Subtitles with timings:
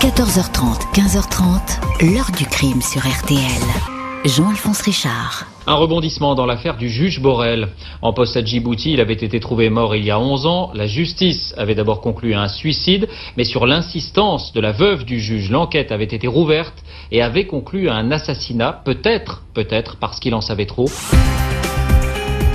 [0.00, 3.40] 14h30, 15h30, l'heure du crime sur RTL.
[4.26, 5.46] Jean-Alphonse Richard.
[5.66, 7.68] Un rebondissement dans l'affaire du juge Borel.
[8.02, 10.70] En poste à Djibouti, il avait été trouvé mort il y a 11 ans.
[10.74, 15.18] La justice avait d'abord conclu à un suicide, mais sur l'insistance de la veuve du
[15.18, 20.34] juge, l'enquête avait été rouverte et avait conclu à un assassinat, peut-être, peut-être parce qu'il
[20.34, 20.90] en savait trop.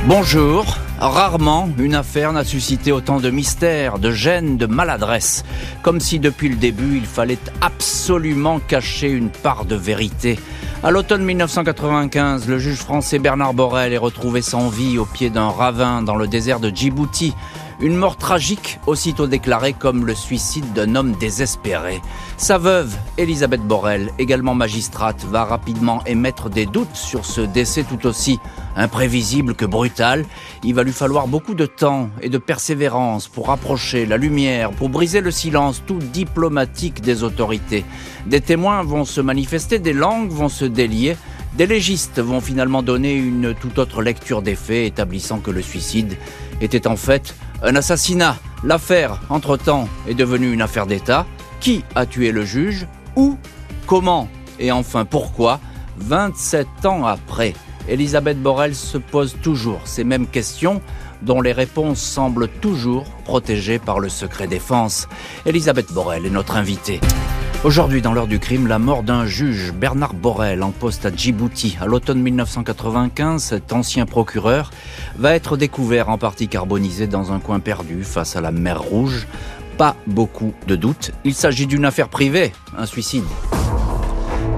[0.08, 0.66] Bonjour.
[1.00, 5.44] Rarement une affaire n'a suscité autant de mystère, de gêne, de maladresse.
[5.84, 10.40] Comme si depuis le début il fallait absolument cacher une part de vérité.
[10.84, 15.50] À l'automne 1995, le juge français Bernard Borel est retrouvé sans vie au pied d'un
[15.50, 17.36] ravin dans le désert de Djibouti.
[17.82, 22.00] Une mort tragique, aussitôt déclarée comme le suicide d'un homme désespéré.
[22.38, 28.06] Sa veuve, Elisabeth Borel, également magistrate, va rapidement émettre des doutes sur ce décès tout
[28.06, 28.38] aussi
[28.76, 30.26] imprévisible que brutal.
[30.64, 34.90] Il va lui falloir beaucoup de temps et de persévérance pour rapprocher la lumière, pour
[34.90, 37.84] briser le silence tout diplomatique des autorités.
[38.28, 41.18] Des témoins vont se manifester, des langues vont se délier.
[41.58, 46.16] Des légistes vont finalement donner une toute autre lecture des faits, établissant que le suicide
[46.62, 48.38] était en fait un assassinat.
[48.64, 51.26] L'affaire, entre-temps, est devenue une affaire d'État.
[51.60, 53.38] Qui a tué le juge Où
[53.86, 54.28] Comment
[54.60, 55.60] Et enfin pourquoi
[55.98, 57.54] 27 ans après,
[57.88, 60.82] Elisabeth Borel se pose toujours ces mêmes questions
[61.22, 65.08] dont les réponses semblent toujours protégées par le secret défense.
[65.46, 67.00] Elisabeth Borel est notre invitée.
[67.64, 71.78] Aujourd'hui, dans l'heure du crime, la mort d'un juge, Bernard Borel, en poste à Djibouti.
[71.80, 74.72] À l'automne 1995, cet ancien procureur
[75.16, 79.28] va être découvert en partie carbonisé dans un coin perdu face à la mer Rouge.
[79.78, 81.12] Pas beaucoup de doutes.
[81.24, 83.26] Il s'agit d'une affaire privée, un suicide.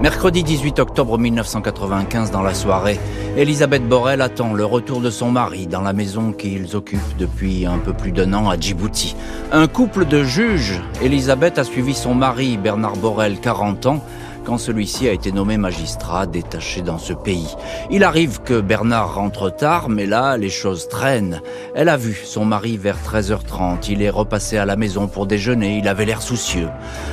[0.03, 2.99] Mercredi 18 octobre 1995, dans la soirée,
[3.37, 7.77] Elisabeth Borel attend le retour de son mari dans la maison qu'ils occupent depuis un
[7.77, 9.15] peu plus d'un an à Djibouti.
[9.53, 14.03] Un couple de juges, Elisabeth a suivi son mari, Bernard Borel, 40 ans,
[14.43, 17.55] quand celui-ci a été nommé magistrat détaché dans ce pays.
[17.89, 21.41] Il arrive que Bernard rentre tard, mais là, les choses traînent.
[21.75, 23.89] Elle a vu son mari vers 13h30.
[23.89, 25.77] Il est repassé à la maison pour déjeuner.
[25.77, 26.69] Il avait l'air soucieux.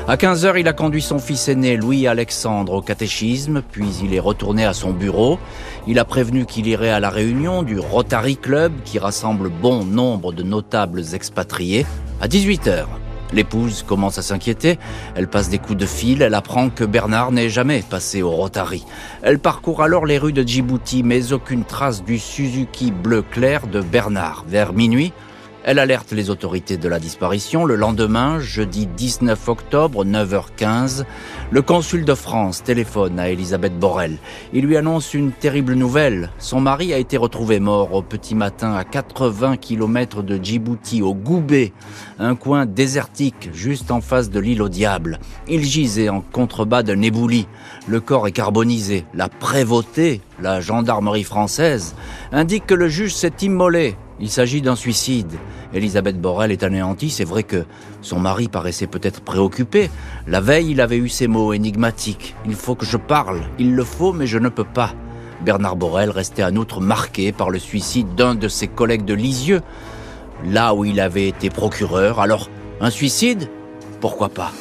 [0.08, 4.64] À 15h, il a conduit son fils aîné, Louis-Alexandre, au catéchisme, puis il est retourné
[4.64, 5.38] à son bureau.
[5.86, 10.32] Il a prévenu qu'il irait à la réunion du Rotary Club qui rassemble bon nombre
[10.32, 11.86] de notables expatriés
[12.20, 12.86] à 18h.
[13.32, 14.78] L'épouse commence à s'inquiéter,
[15.14, 18.84] elle passe des coups de fil, elle apprend que Bernard n'est jamais passé au Rotary.
[19.22, 23.80] Elle parcourt alors les rues de Djibouti, mais aucune trace du Suzuki bleu clair de
[23.80, 24.44] Bernard.
[24.48, 25.12] Vers minuit,
[25.64, 27.64] elle alerte les autorités de la disparition.
[27.64, 31.04] Le lendemain, jeudi 19 octobre, 9h15,
[31.50, 34.18] le consul de France téléphone à Elisabeth Borel.
[34.52, 36.30] Il lui annonce une terrible nouvelle.
[36.38, 41.14] Son mari a été retrouvé mort au petit matin à 80 km de Djibouti, au
[41.14, 41.72] Goubé,
[42.18, 45.18] un coin désertique juste en face de l'île au diable.
[45.48, 47.46] Il gisait en contrebas d'un ébouli.
[47.86, 49.04] Le corps est carbonisé.
[49.14, 51.94] La prévôté, la gendarmerie française,
[52.32, 55.32] indique que le juge s'est immolé il s'agit d'un suicide.
[55.72, 57.10] Elisabeth Borel est anéantie.
[57.10, 57.64] C'est vrai que
[58.02, 59.90] son mari paraissait peut-être préoccupé.
[60.26, 62.34] La veille, il avait eu ces mots énigmatiques.
[62.46, 63.40] Il faut que je parle.
[63.58, 64.92] Il le faut, mais je ne peux pas.
[65.44, 69.62] Bernard Borel restait en outre marqué par le suicide d'un de ses collègues de Lisieux,
[70.44, 72.20] là où il avait été procureur.
[72.20, 72.50] Alors,
[72.80, 73.48] un suicide?
[74.00, 74.52] Pourquoi pas?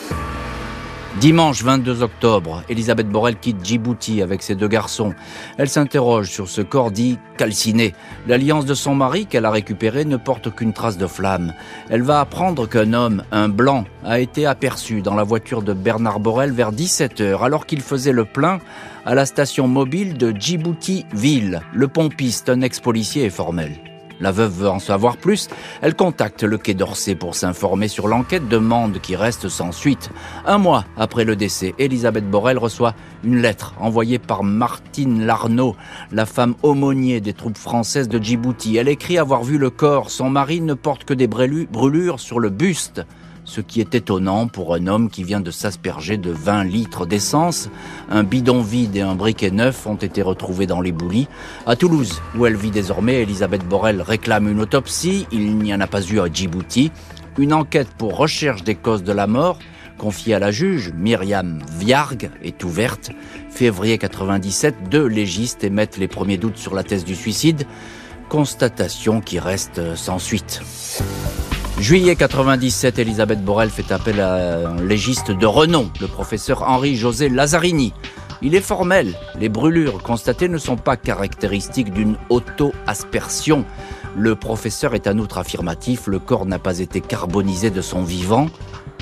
[1.20, 5.14] Dimanche 22 octobre, Elisabeth Borel quitte Djibouti avec ses deux garçons.
[5.58, 7.94] Elle s'interroge sur ce corps dit calciné.
[8.26, 11.54] L'alliance de son mari qu'elle a récupéré ne porte aucune trace de flamme.
[11.90, 16.22] Elle va apprendre qu'un homme, un blanc, a été aperçu dans la voiture de Bernard
[16.22, 18.60] Borel vers 17h alors qu'il faisait le plein
[19.06, 21.60] à la station mobile de Djibouti-Ville.
[21.74, 23.89] Le pompiste, un ex-policier, est formel.
[24.20, 25.48] La veuve veut en savoir plus.
[25.82, 30.10] Elle contacte le Quai d'Orsay pour s'informer sur l'enquête, demande qui reste sans suite.
[30.46, 35.76] Un mois après le décès, Elisabeth Borel reçoit une lettre envoyée par Martine Larnaud,
[36.12, 38.78] la femme aumônier des troupes françaises de Djibouti.
[38.78, 40.10] Elle écrit avoir vu le corps.
[40.10, 43.06] Son mari ne porte que des brûlures sur le buste
[43.50, 47.70] ce qui est étonnant pour un homme qui vient de s'asperger de 20 litres d'essence.
[48.10, 51.28] Un bidon vide et un briquet neuf ont été retrouvés dans les boulis.
[51.66, 55.26] À Toulouse, où elle vit désormais, Elisabeth Borel réclame une autopsie.
[55.32, 56.92] Il n'y en a pas eu à Djibouti.
[57.40, 59.58] Une enquête pour recherche des causes de la mort
[59.98, 63.12] confiée à la juge Myriam Viargue est ouverte.
[63.50, 67.66] Février 97, deux légistes émettent les premiers doutes sur la thèse du suicide.
[68.30, 70.62] Constatation qui reste sans suite.
[71.80, 77.94] Juillet 97, Elisabeth Borel fait appel à un légiste de renom, le professeur Henri-José Lazzarini.
[78.42, 83.64] Il est formel, les brûlures constatées ne sont pas caractéristiques d'une auto-aspersion.
[84.18, 88.48] Le professeur est en outre affirmatif, le corps n'a pas été carbonisé de son vivant.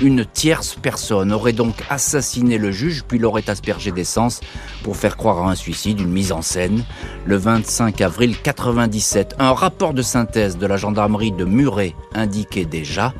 [0.00, 4.40] Une tierce personne aurait donc assassiné le juge puis l'aurait aspergé d'essence
[4.82, 6.84] pour faire croire à un suicide, une mise en scène.
[7.26, 13.12] Le 25 avril 97, un rapport de synthèse de la gendarmerie de Muret indiquait déjà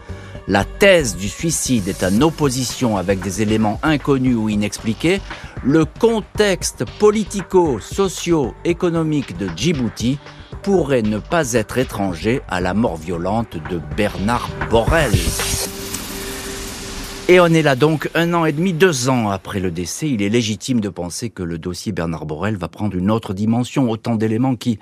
[0.48, 5.20] la thèse du suicide est en opposition avec des éléments inconnus ou inexpliqués.
[5.62, 10.19] Le contexte politico-socio-économique de Djibouti
[10.62, 15.12] pourrait ne pas être étranger à la mort violente de Bernard Borrell.
[17.30, 20.08] Et on est là donc un an et demi, deux ans après le décès.
[20.08, 23.90] Il est légitime de penser que le dossier Bernard Borrell va prendre une autre dimension,
[23.90, 24.78] autant d'éléments qui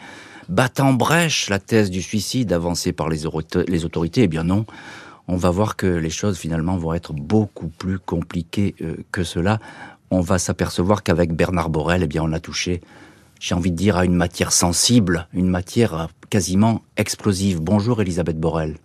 [0.49, 4.23] battent en brèche la thèse du suicide avancée par les, autorités.
[4.23, 4.65] Eh bien non,
[5.27, 9.59] on va voir que les choses finalement vont être beaucoup plus compliquées euh, que cela.
[10.13, 12.81] On va s'apercevoir qu'avec Bernard Borel, eh bien, on a touché,
[13.41, 17.61] j'ai envie de dire, à une matière sensible, une matière quasiment explosive.
[17.61, 18.77] Bonjour Elisabeth Borel.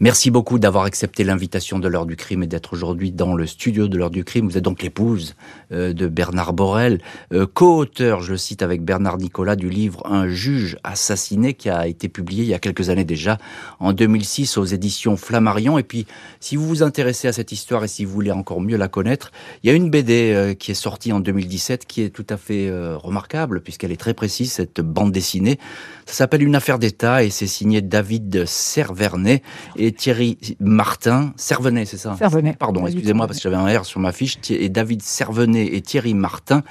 [0.00, 3.88] Merci beaucoup d'avoir accepté l'invitation de l'heure du crime et d'être aujourd'hui dans le studio
[3.88, 4.48] de l'heure du crime.
[4.48, 5.34] Vous êtes donc l'épouse
[5.72, 7.00] euh, de Bernard Borel,
[7.32, 11.86] euh, co-auteur, je le cite avec Bernard Nicolas, du livre Un juge assassiné qui a
[11.86, 13.38] été publié il y a quelques années déjà,
[13.80, 15.78] en 2006 aux éditions Flammarion.
[15.78, 16.06] Et puis,
[16.40, 19.32] si vous vous intéressez à cette histoire et si vous voulez encore mieux la connaître,
[19.62, 22.36] il y a une BD euh, qui est sortie en 2017 qui est tout à
[22.36, 25.58] fait remarquable puisqu'elle est très précise, cette bande dessinée.
[26.06, 29.27] Ça s'appelle Une affaire d'État et c'est signé David Servernet
[29.76, 31.32] et Thierry Martin.
[31.36, 32.54] Servenet, c'est ça Servenet.
[32.58, 34.38] Pardon, excusez-moi parce que j'avais un R sur ma fiche.
[34.50, 36.62] Et David Servenet et Thierry Martin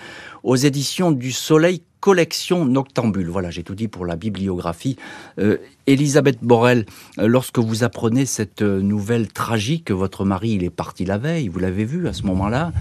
[0.43, 3.27] aux éditions du Soleil collection Noctambule.
[3.29, 4.97] Voilà, j'ai tout dit pour la bibliographie.
[5.39, 5.57] Euh,
[5.87, 6.85] Elisabeth Borel,
[7.19, 11.47] euh, lorsque vous apprenez cette euh, nouvelle tragique, votre mari, il est parti la veille,
[11.47, 12.71] vous l'avez vu à ce moment-là,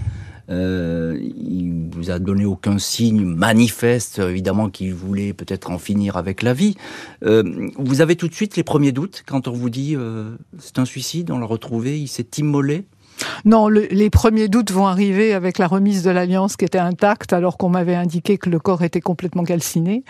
[0.49, 6.41] euh, il vous a donné aucun signe manifeste, évidemment, qu'il voulait peut-être en finir avec
[6.41, 6.75] la vie.
[7.23, 10.79] Euh, vous avez tout de suite les premiers doutes quand on vous dit euh, c'est
[10.79, 12.85] un suicide, on l'a retrouvé, il s'est immolé
[13.45, 17.57] non, les premiers doutes vont arriver avec la remise de l'alliance qui était intacte, alors
[17.57, 20.03] qu'on m'avait indiqué que le corps était complètement calciné.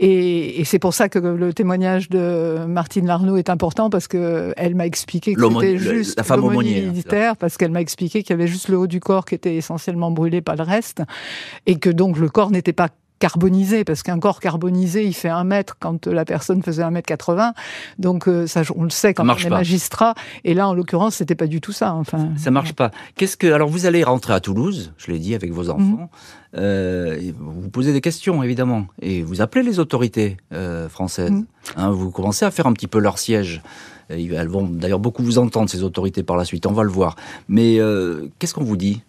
[0.00, 4.74] Et, c'est pour ça que le témoignage de Martine Larnaud est important parce que elle
[4.74, 8.48] m'a expliqué que c'était juste la femme militaire, parce qu'elle m'a expliqué qu'il y avait
[8.48, 11.02] juste le haut du corps qui était essentiellement brûlé, pas le reste,
[11.66, 15.44] et que donc le corps n'était pas carbonisé, parce qu'un corps carbonisé, il fait un
[15.44, 17.52] mètre quand la personne faisait un mètre 80.
[17.98, 20.14] Donc euh, ça, on le sait quand on est magistrat.
[20.44, 21.94] Et là, en l'occurrence, c'était pas du tout ça.
[21.94, 22.90] Enfin, ça marche pas.
[23.16, 25.82] Qu'est-ce que alors vous allez rentrer à Toulouse, je l'ai dit avec vos enfants.
[25.82, 26.08] Mhm.
[26.56, 31.30] Euh, vous posez des questions évidemment et vous appelez les autorités euh, françaises.
[31.30, 31.46] Mhm.
[31.76, 33.62] Hein, vous commencez à faire un petit peu leur siège.
[34.08, 36.64] Elles vont d'ailleurs beaucoup vous entendre ces autorités par la suite.
[36.64, 37.14] On va le voir.
[37.48, 37.78] Mais
[38.38, 39.02] qu'est-ce qu'on vous dit?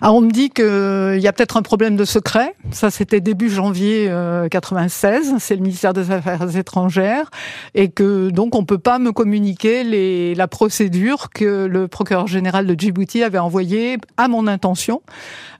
[0.00, 2.54] Alors on me dit qu'il y a peut-être un problème de secret.
[2.70, 4.12] Ça, c'était début janvier
[4.50, 5.32] 96.
[5.32, 7.30] Euh, C'est le ministère des Affaires étrangères
[7.74, 12.66] et que donc on peut pas me communiquer les, la procédure que le procureur général
[12.66, 15.02] de Djibouti avait envoyée à mon intention.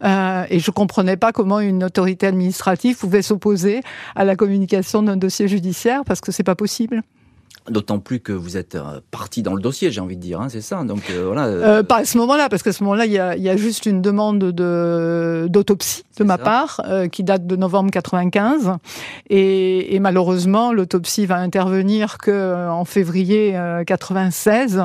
[0.05, 3.81] Euh, et je comprenais pas comment une autorité administrative pouvait s'opposer
[4.17, 7.03] à la communication d'un dossier judiciaire parce que c'est pas possible.
[7.71, 10.51] D'autant plus que vous êtes euh, parti dans le dossier, j'ai envie de dire, hein,
[10.51, 10.85] c'est ça.
[10.85, 11.47] Donc euh, voilà.
[11.47, 13.87] Euh, pas à ce moment-là, parce qu'à ce moment-là, il y a, y a, juste
[13.87, 18.73] une demande de d'autopsie de ma part qui date de novembre 95,
[19.31, 24.83] et, et malheureusement, l'autopsie va intervenir que en février 96,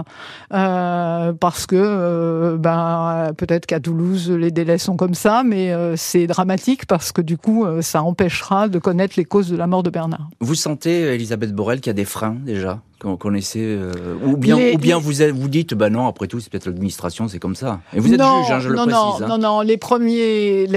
[0.50, 7.12] parce que ben peut-être qu'à Toulouse les délais sont comme ça, mais c'est dramatique parce
[7.12, 10.30] que du coup, ça empêchera de connaître les causes de la mort de Bernard.
[10.40, 12.69] Vous sentez, Elisabeth Borel, qu'il y a des freins déjà
[12.99, 16.52] qu'on connaissait euh, ou bien ou bien vous vous dites bah non après tout c'est
[16.52, 17.80] peut-être l'administration c'est comme ça.
[17.94, 20.68] Et vous êtes juge hein, je non, le non, précise non non les premiers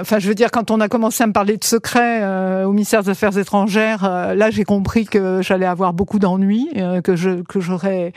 [0.00, 2.70] enfin je veux dire quand on a commencé à me parler de secret euh, au
[2.70, 6.68] ministère des Affaires étrangères euh, là j'ai compris que j'allais avoir beaucoup d'ennuis
[7.02, 8.12] que je que j'aurais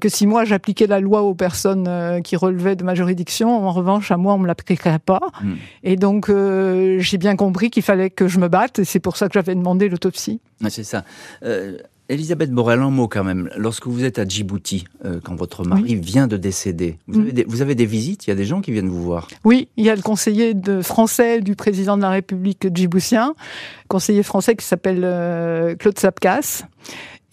[0.00, 4.12] que si moi j'appliquais la loi aux personnes qui relevaient de ma juridiction en revanche
[4.12, 5.20] à moi on me l'appliquerait pas.
[5.42, 5.54] Hmm.
[5.82, 9.26] et donc j'ai bien compris qu'il fallait que je me batte et c'est pour ça
[9.26, 10.40] que j'avais demandé l'autopsie.
[10.68, 11.04] C'est ça
[12.08, 13.50] Elisabeth Borel, un mot quand même.
[13.56, 17.44] Lorsque vous êtes à Djibouti, euh, quand votre mari vient de décéder, vous, avez des,
[17.44, 19.28] vous, avez des, visites Il y a des gens qui viennent vous voir.
[19.44, 23.34] Oui, il y a le conseiller de français du président de la République djiboutien,
[23.88, 26.64] conseiller français qui s'appelle euh, Claude Sapkas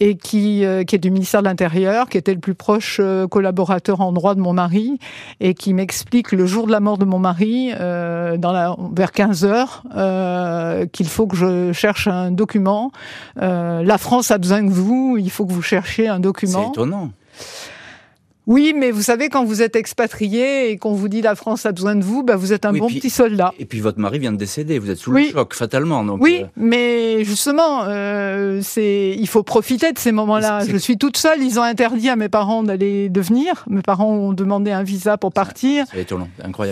[0.00, 3.26] et qui, euh, qui est du ministère de l'Intérieur, qui était le plus proche euh,
[3.28, 4.98] collaborateur en droit de mon mari,
[5.40, 9.12] et qui m'explique le jour de la mort de mon mari, euh, dans la, vers
[9.12, 12.90] 15 heures, euh, qu'il faut que je cherche un document.
[13.36, 16.64] la France a besoin de vous, il faut que vous cherchiez un document.
[16.64, 17.10] C'est étonnant.
[18.46, 21.72] Oui, mais vous savez, quand vous êtes expatrié et qu'on vous dit la France a
[21.72, 23.54] besoin de vous, bah, vous êtes un bon petit soldat.
[23.58, 26.04] Et puis votre mari vient de décéder, vous êtes sous le choc fatalement.
[26.04, 26.46] Donc oui, euh.
[26.56, 30.60] mais justement, euh, il faut profiter de ces moments-là.
[30.66, 33.64] Je suis toute seule, ils ont interdit à mes parents d'aller de venir.
[33.68, 35.86] Mes parents ont demandé un visa pour partir.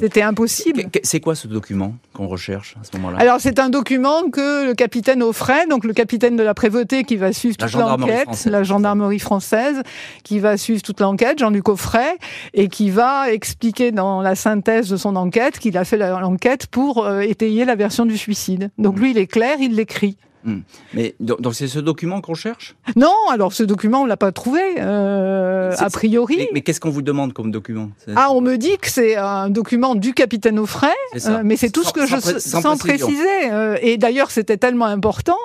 [0.01, 0.85] C'était impossible.
[1.03, 3.19] C'est quoi ce document qu'on recherche à ce moment-là?
[3.19, 7.17] Alors c'est un document que le capitaine Offray, donc le capitaine de la prévôté qui
[7.17, 9.83] va suivre toute l'enquête, la gendarmerie française,
[10.23, 12.19] qui va suivre toute l'enquête, Jean-Luc coffret
[12.55, 17.05] et qui va expliquer dans la synthèse de son enquête qu'il a fait l'enquête pour
[17.05, 18.71] euh, étayer la version du suicide.
[18.79, 20.17] Donc lui, il est clair, il l'écrit.
[20.45, 20.61] Hmm.
[20.95, 22.75] Mais donc c'est ce document qu'on cherche?
[22.97, 26.49] Non, alors ce document on l'a pas trouvé euh, a priori.
[26.53, 27.91] Mais, qu'est-ce qu'on vous demande comme document?
[28.17, 30.91] Ah, on me dit que c'est un document du capitaine Offray,
[31.27, 33.53] euh, mais c'est tout ce que je sans, préciser.
[33.53, 35.39] Euh, et d'ailleurs, c'était tellement important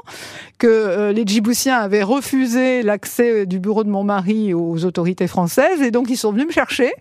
[0.57, 5.91] que les Djiboutiens avaient refusé l'accès du bureau de mon mari aux autorités françaises, et
[5.91, 6.91] donc ils sont venus me chercher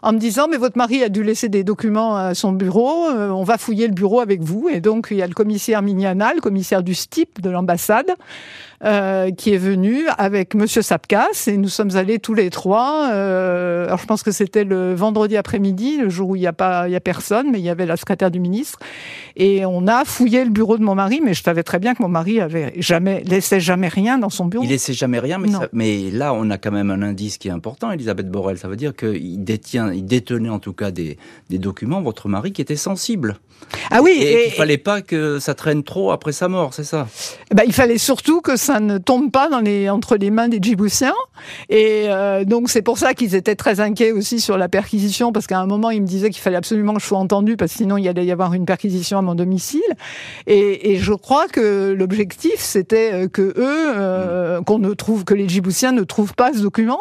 [0.00, 3.28] en me disant mais votre mari a dû laisser des documents à son bureau, euh,
[3.30, 4.68] on va fouiller le bureau avec vous.
[4.68, 8.12] Et donc il y a le commissaire Mignana, le commissaire du STIP de l'ambassade,
[8.84, 13.10] euh, qui est venu avec Monsieur Sapkas et nous sommes allés tous les trois.
[13.12, 16.52] Euh, alors je pense que c'était le vendredi après-midi, le jour où il n'y a
[16.52, 18.80] pas, il y a personne, mais il y avait la secrétaire du ministre
[19.36, 21.20] et on a fouillé le bureau de mon mari.
[21.24, 24.46] Mais je savais très bien que mon mari avait jamais laissait jamais rien dans son
[24.46, 24.64] bureau.
[24.64, 27.52] Il laissait jamais rien, mais, mais là on a quand même un indice qui est
[27.52, 28.58] important, Elisabeth Borrell.
[28.58, 31.18] Ça veut dire qu'il détient, il détenait en tout cas des,
[31.50, 33.36] des documents, votre mari, qui étaient sensibles.
[33.90, 37.06] Ah oui, et, il fallait pas que ça traîne trop après sa mort, c'est ça?
[37.54, 40.58] Ben, il fallait surtout que ça ne tombe pas dans les, entre les mains des
[40.60, 41.14] Djiboutiens.
[41.68, 45.46] Et euh, donc c'est pour ça qu'ils étaient très inquiets aussi sur la perquisition, parce
[45.46, 47.78] qu'à un moment ils me disaient qu'il fallait absolument que je sois entendu, parce que
[47.78, 49.80] sinon il y allait y avoir une perquisition à mon domicile.
[50.46, 53.54] Et, et je crois que l'objectif c'était euh, que eux,
[53.96, 57.00] euh, qu'on ne trouve, que les Djiboutiens ne trouvent pas ce document.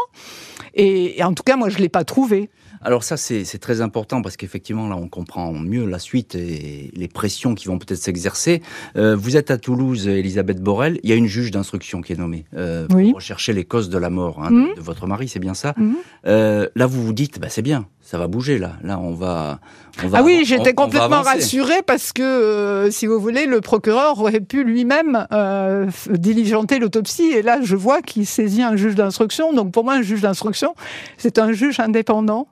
[0.74, 2.50] Et, et en tout cas moi je l'ai pas trouvé.
[2.84, 7.08] Alors ça, c'est très important parce qu'effectivement, là, on comprend mieux la suite et les
[7.08, 8.62] pressions qui vont peut-être s'exercer.
[8.96, 11.00] Euh, vous êtes à Toulouse, Elisabeth Borel.
[11.04, 13.98] Il y a une juge d'instruction qui est nommée euh, pour rechercher les causes de
[13.98, 14.74] la mort hein, de, mhm.
[14.78, 15.74] votre mari, c'est bien ça.
[15.78, 15.96] Mhm.
[16.26, 18.74] euh, là, vous vous dites, bah, c'est bien, ça va bouger là.
[18.84, 19.62] Là, on va.
[20.04, 24.20] On va ah oui, j'étais complètement rassurée parce que, euh, si vous voulez, le procureur
[24.20, 27.32] aurait pu lui-même euh, diligenter l'autopsie.
[27.32, 29.54] Et là, je vois qu'il saisit un juge d'instruction.
[29.54, 30.76] Donc, pour moi, un juge d'instruction,
[31.18, 32.48] c'est un juge indépendant.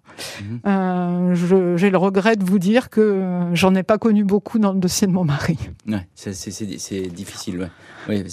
[0.66, 4.80] Euh, j'ai le regret de vous dire que j'en ai pas connu beaucoup dans le
[4.80, 5.58] dossier de mon mari.
[5.88, 7.60] Ouais, c'est difficile.
[7.60, 7.70] Ouais.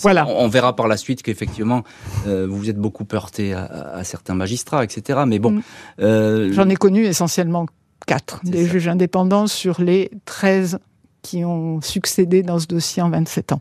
[0.00, 0.26] Voilà.
[0.28, 1.84] On, verra par la suite qu'effectivement,
[2.26, 5.20] euh, vous vous êtes beaucoup heurté à, certains magistrats, etc.
[5.26, 5.52] Mais bon.
[5.52, 5.62] Mhm.
[6.00, 7.66] Euh, j'en ai connu essentiellement
[8.06, 10.78] quatre des juges indépendants sur les 13
[11.22, 13.60] qui ont succédé dans ce dossier en 27 ans.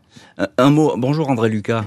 [0.58, 0.94] un mot.
[0.96, 1.84] Bonjour André Lucas.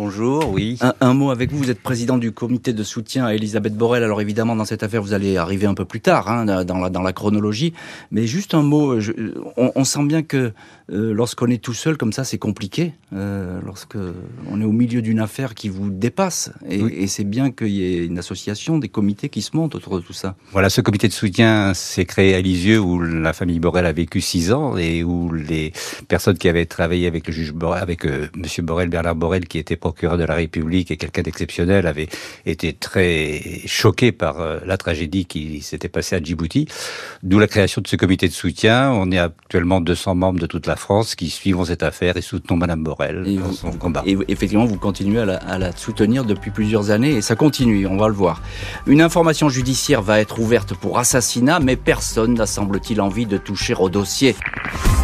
[0.00, 0.78] Bonjour, oui.
[1.00, 4.04] Un, mot avec vous, vous êtes président du comité de soutien à Elisabeth Borrell.
[4.04, 6.88] Alors évidemment, dans cette affaire, vous allez arriver un peu plus tard hein, dans, la,
[6.88, 7.72] dans la chronologie.
[8.12, 8.96] Mais juste un mot,
[9.56, 10.52] on, sent bien que
[10.92, 12.92] euh, lorsqu'on est tout seul comme ça, c'est compliqué.
[13.12, 13.96] Euh, lorsque
[14.48, 16.52] on est au milieu d'une affaire qui vous dépasse.
[16.70, 20.00] Et, c'est bien qu'il y ait une association, des comités qui se montent autour de
[20.00, 20.36] tout ça.
[20.52, 24.20] Voilà, ce comité de soutien s'est créé à Lisieux où la famille Borrell a vécu
[24.20, 25.72] six ans et où les
[26.06, 29.58] personnes qui avaient travaillé avec le juge Borrell, avec euh, Monsieur Borrell, Bernard Borrell, qui
[29.58, 32.08] était procureur de la République et quelqu'un d'exceptionnel, avait
[32.44, 36.68] été très choqué par euh, la tragédie qui s'était passée à Djibouti.
[37.22, 38.92] D'où la création de ce comité de soutien.
[38.92, 42.56] On est actuellement 200 membres de toute la France qui suivent cette affaire et soutenons
[42.56, 44.02] Madame Borrell et dans son combat.
[44.04, 47.86] Et effectivement, vous continuez à la, à la soutenir depuis plusieurs années et ça continue,
[47.86, 48.42] on va le voir.
[48.86, 53.74] Une information judiciaire va être ouverte pour assassinat, mais personne n'a semble-t-il envie de toucher
[53.74, 54.36] au dossier.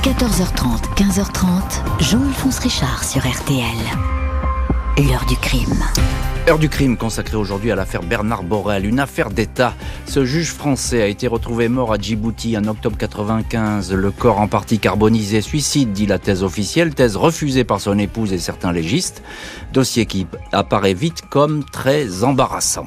[0.03, 4.24] 14h30, 15h30, Jean-Alphonse Richard sur RTL.
[4.97, 5.83] L'heure du crime.
[6.49, 9.75] Heure du crime consacrée aujourd'hui à l'affaire Bernard Borrell, une affaire d'État.
[10.07, 13.93] Ce juge français a été retrouvé mort à Djibouti en octobre 95.
[13.93, 18.33] Le corps en partie carbonisé, suicide, dit la thèse officielle, thèse refusée par son épouse
[18.33, 19.25] et certains légistes.
[19.73, 22.87] Dossier qui apparaît vite comme très embarrassant.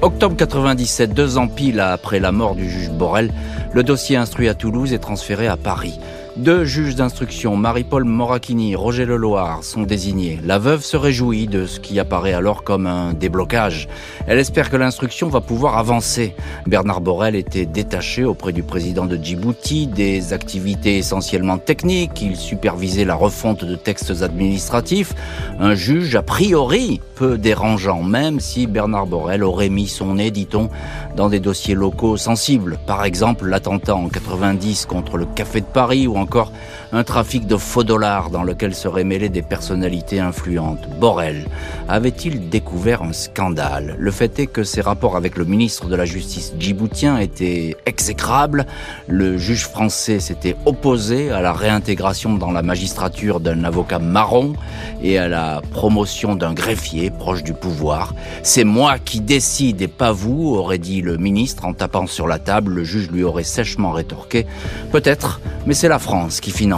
[0.00, 3.34] Octobre 97, deux ans pile après la mort du juge Borrell,
[3.74, 6.00] le dossier instruit à Toulouse est transféré à Paris.
[6.38, 10.38] Deux juges d'instruction, Marie-Paul Moracchini, Roger Leloir, sont désignés.
[10.44, 13.88] La veuve se réjouit de ce qui apparaît alors comme un déblocage.
[14.28, 16.36] Elle espère que l'instruction va pouvoir avancer.
[16.64, 22.22] Bernard Borrell était détaché auprès du président de Djibouti des activités essentiellement techniques.
[22.22, 25.14] Il supervisait la refonte de textes administratifs.
[25.58, 30.70] Un juge a priori peu dérangeant, même si Bernard Borrell aurait mis son nez, dit-on,
[31.18, 32.78] dans des dossiers locaux sensibles.
[32.86, 36.52] Par exemple, l'attentat en 90 contre le Café de Paris ou encore
[36.92, 40.88] un trafic de faux dollars dans lequel seraient mêlées des personnalités influentes.
[40.98, 41.46] Borrell
[41.88, 43.96] avait-il découvert un scandale?
[43.98, 48.66] Le fait est que ses rapports avec le ministre de la Justice djiboutien étaient exécrables.
[49.06, 54.54] Le juge français s'était opposé à la réintégration dans la magistrature d'un avocat marron
[55.02, 58.14] et à la promotion d'un greffier proche du pouvoir.
[58.42, 62.38] C'est moi qui décide et pas vous, aurait dit le ministre en tapant sur la
[62.38, 62.72] table.
[62.72, 64.46] Le juge lui aurait sèchement rétorqué.
[64.90, 66.77] Peut-être, mais c'est la France qui finance.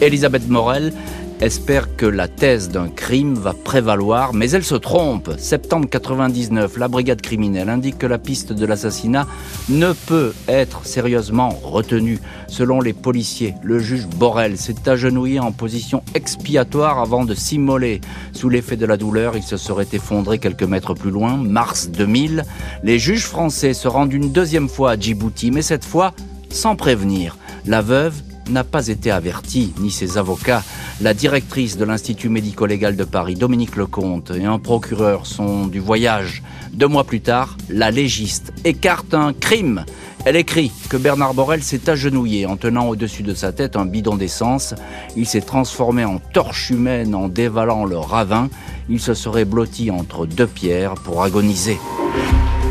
[0.00, 0.92] Elisabeth Morel
[1.40, 5.30] espère que la thèse d'un crime va prévaloir, mais elle se trompe.
[5.38, 9.26] Septembre 99, la brigade criminelle indique que la piste de l'assassinat
[9.68, 12.18] ne peut être sérieusement retenue.
[12.48, 18.00] Selon les policiers, le juge Borel s'est agenouillé en position expiatoire avant de s'immoler.
[18.32, 21.36] Sous l'effet de la douleur, il se serait effondré quelques mètres plus loin.
[21.36, 22.44] Mars 2000,
[22.82, 26.12] les juges français se rendent une deuxième fois à Djibouti, mais cette fois
[26.50, 27.36] sans prévenir.
[27.66, 30.62] La veuve n'a pas été avertie, ni ses avocats.
[31.00, 36.42] La directrice de l'Institut médico-légal de Paris, Dominique Lecomte, et un procureur sont du voyage.
[36.72, 39.84] Deux mois plus tard, la légiste écarte un crime.
[40.24, 44.16] Elle écrit que Bernard Borel s'est agenouillé en tenant au-dessus de sa tête un bidon
[44.16, 44.74] d'essence.
[45.16, 48.48] Il s'est transformé en torche humaine en dévalant le ravin.
[48.88, 51.78] Il se serait blotti entre deux pierres pour agoniser.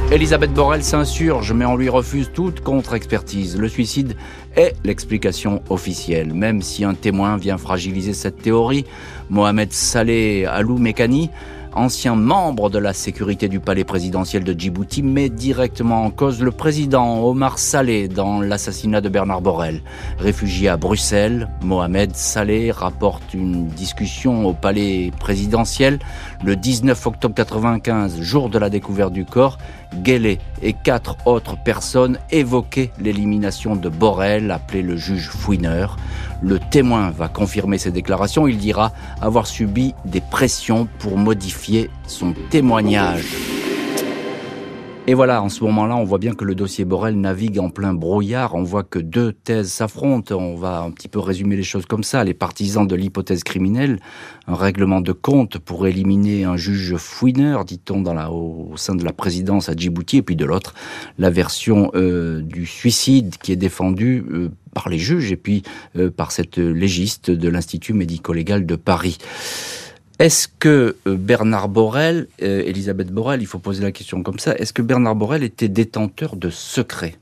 [0.09, 3.57] Elisabeth Borel s'insurge, mais on lui refuse toute contre-expertise.
[3.57, 4.15] Le suicide
[4.55, 8.85] est l'explication officielle, même si un témoin vient fragiliser cette théorie.
[9.29, 11.29] Mohamed Saleh Alou Mekani
[11.77, 16.51] ancien membre de la sécurité du palais présidentiel de Djibouti, met directement en cause le
[16.51, 19.81] président Omar Saleh dans l'assassinat de Bernard Borel.
[20.17, 25.99] Réfugié à Bruxelles, Mohamed Saleh rapporte une discussion au palais présidentiel
[26.43, 29.57] le 19 octobre 95, jour de la découverte du corps.
[29.95, 35.97] Guélé et quatre autres personnes évoquaient l'élimination de Borel, appelé le juge fouineur.
[36.41, 38.47] Le témoin va confirmer ses déclarations.
[38.47, 38.91] Il dira
[39.21, 43.25] avoir subi des pressions pour modifier son témoignage.
[45.09, 47.93] Et voilà, en ce moment-là, on voit bien que le dossier Borel navigue en plein
[47.93, 48.55] brouillard.
[48.55, 50.35] On voit que deux thèses s'affrontent.
[50.35, 52.25] On va un petit peu résumer les choses comme ça.
[52.25, 54.01] Les partisans de l'hypothèse criminelle,
[54.47, 59.69] un règlement de compte pour éliminer un juge fouineur, dit-on, au sein de la présidence
[59.69, 60.73] à Djibouti, et puis de l'autre,
[61.17, 65.63] la version euh, du suicide qui est défendue euh, par les juges et puis
[65.95, 69.19] euh, par cette légiste de l'Institut médico-légal de Paris.
[70.19, 74.55] Est-ce que euh, Bernard Borel, euh, Elisabeth Borel, il faut poser la question comme ça,
[74.55, 77.15] est-ce que Bernard Borel était détenteur de secrets?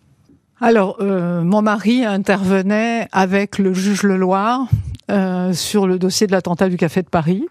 [0.62, 4.68] Alors, euh, mon mari intervenait avec le juge Leloir
[5.54, 7.46] sur le dossier de l'attentat du Café de Paris.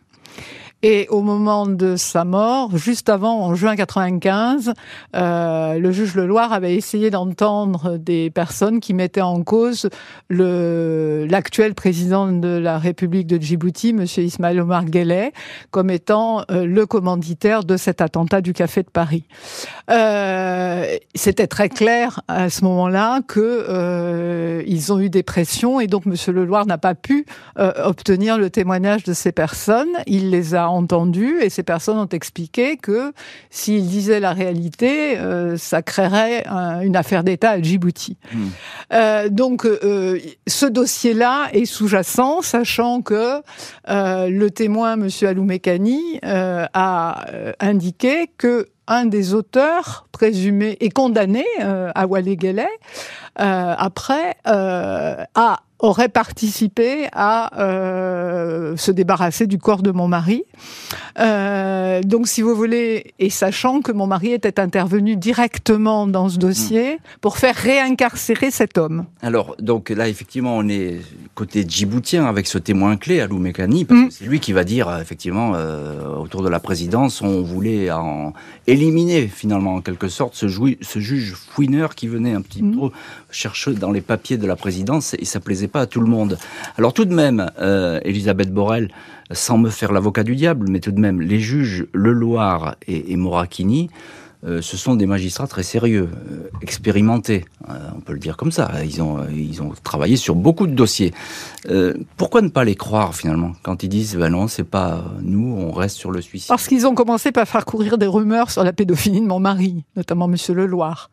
[0.86, 4.74] Et au moment de sa mort, juste avant, en juin 95,
[5.16, 9.88] euh, le juge Leloir avait essayé d'entendre des personnes qui mettaient en cause
[10.28, 15.32] l'actuel président de la République de Djibouti, Monsieur Ismaël Omar Guelleh,
[15.70, 19.24] comme étant euh, le commanditaire de cet attentat du Café de Paris.
[19.90, 26.04] Euh, C'était très clair à ce moment-là que ils ont eu des pressions et donc
[26.04, 27.24] Monsieur Leloir n'a pas pu
[27.56, 29.88] obtenir le témoignage de ces personnes.
[30.06, 33.12] Il les a entendu et ces personnes ont expliqué que
[33.50, 38.16] s'ils disaient la réalité, euh, ça créerait un, une affaire d'État à Djibouti.
[38.32, 38.48] Hmm.
[38.92, 43.40] Euh, donc euh, ce dossier-là est sous-jacent, sachant que
[43.86, 47.26] le témoin, Monsieur Aloumekani, a
[47.60, 52.66] indiqué que un des auteurs présumés et condamné euh, à Wale Guelleh,
[53.40, 60.44] euh, après, euh, a aurait participé à euh, se débarrasser du corps de mon mari.
[61.18, 66.38] Euh, donc, si vous voulez, et sachant que mon mari était intervenu directement dans ce
[66.38, 69.04] dossier pour faire réincarcérer cet homme.
[69.22, 71.00] Alors, donc là, effectivement, on est
[71.34, 74.08] côté djiboutien avec ce témoin clé, Alou Mekani, parce Mm.
[74.08, 77.90] que c'est lui qui va dire, euh, effectivement, euh, autour de la présidence, on voulait
[77.90, 78.32] en
[78.66, 82.78] éliminer, finalement, en quelque sorte, ce, juge fouineur qui venait un petit Mm.
[82.80, 82.88] peu
[83.34, 86.38] chercher dans les papiers de la présidence et ça plaisait pas à tout le monde.
[86.78, 88.90] Alors, tout de même, euh, Elisabeth Borel,
[89.30, 93.16] sans me faire l'avocat du diable, mais tout de même, les juges Leloir et, et
[93.16, 93.90] Morakini,
[94.46, 98.52] euh, ce sont des magistrats très sérieux, euh, expérimentés, euh, on peut le dire comme
[98.52, 98.70] ça.
[98.84, 101.12] Ils ont, ils ont travaillé sur beaucoup de dossiers.
[102.18, 105.72] Pourquoi ne pas les croire finalement quand ils disent ben non, c'est pas nous, on
[105.72, 106.48] reste sur le suicide?
[106.48, 109.84] Parce qu'ils ont commencé par faire courir des rumeurs sur la pédophilie de mon mari,
[109.96, 111.10] notamment Monsieur Leloir.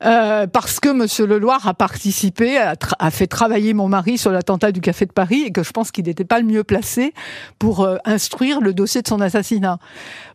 [0.00, 5.06] Parce que Monsieur Leloir a participé, a, fait travailler mon mari sur l'attentat du Café
[5.06, 7.14] de Paris et que je pense qu'il n'était pas le mieux placé
[7.58, 9.78] pour instruire le dossier de son assassinat.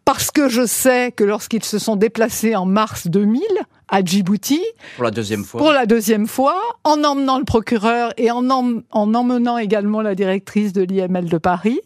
[0.06, 3.42] Parce que je sais que lorsqu'ils se sont déplacés en mars 2000
[3.90, 4.62] à Djibouti,
[4.96, 9.14] pour la deuxième fois, pour la deuxième fois, en emmenant le procureur et en, en
[9.14, 11.80] emmenant également la directrice de l'IML de Paris,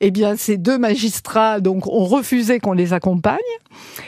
[0.00, 3.38] eh bien, ces deux magistrats donc ont refusé qu'on les accompagne.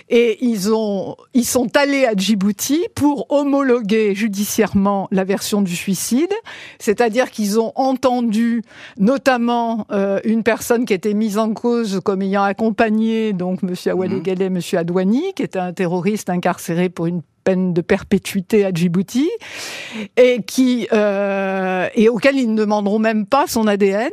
[0.09, 6.33] Et ils ont, ils sont allés à Djibouti pour homologuer judiciairement la version du suicide,
[6.79, 8.63] c'est-à-dire qu'ils ont entendu
[8.99, 14.23] notamment euh, une personne qui était mise en cause comme ayant accompagné donc Monsieur Awale
[14.23, 14.49] mmh.
[14.49, 17.23] Monsieur Adouani, qui était un terroriste incarcéré pour une
[17.57, 19.31] de perpétuité à Djibouti
[20.17, 24.11] et qui euh, et auquel ils ne demanderont même pas son ADN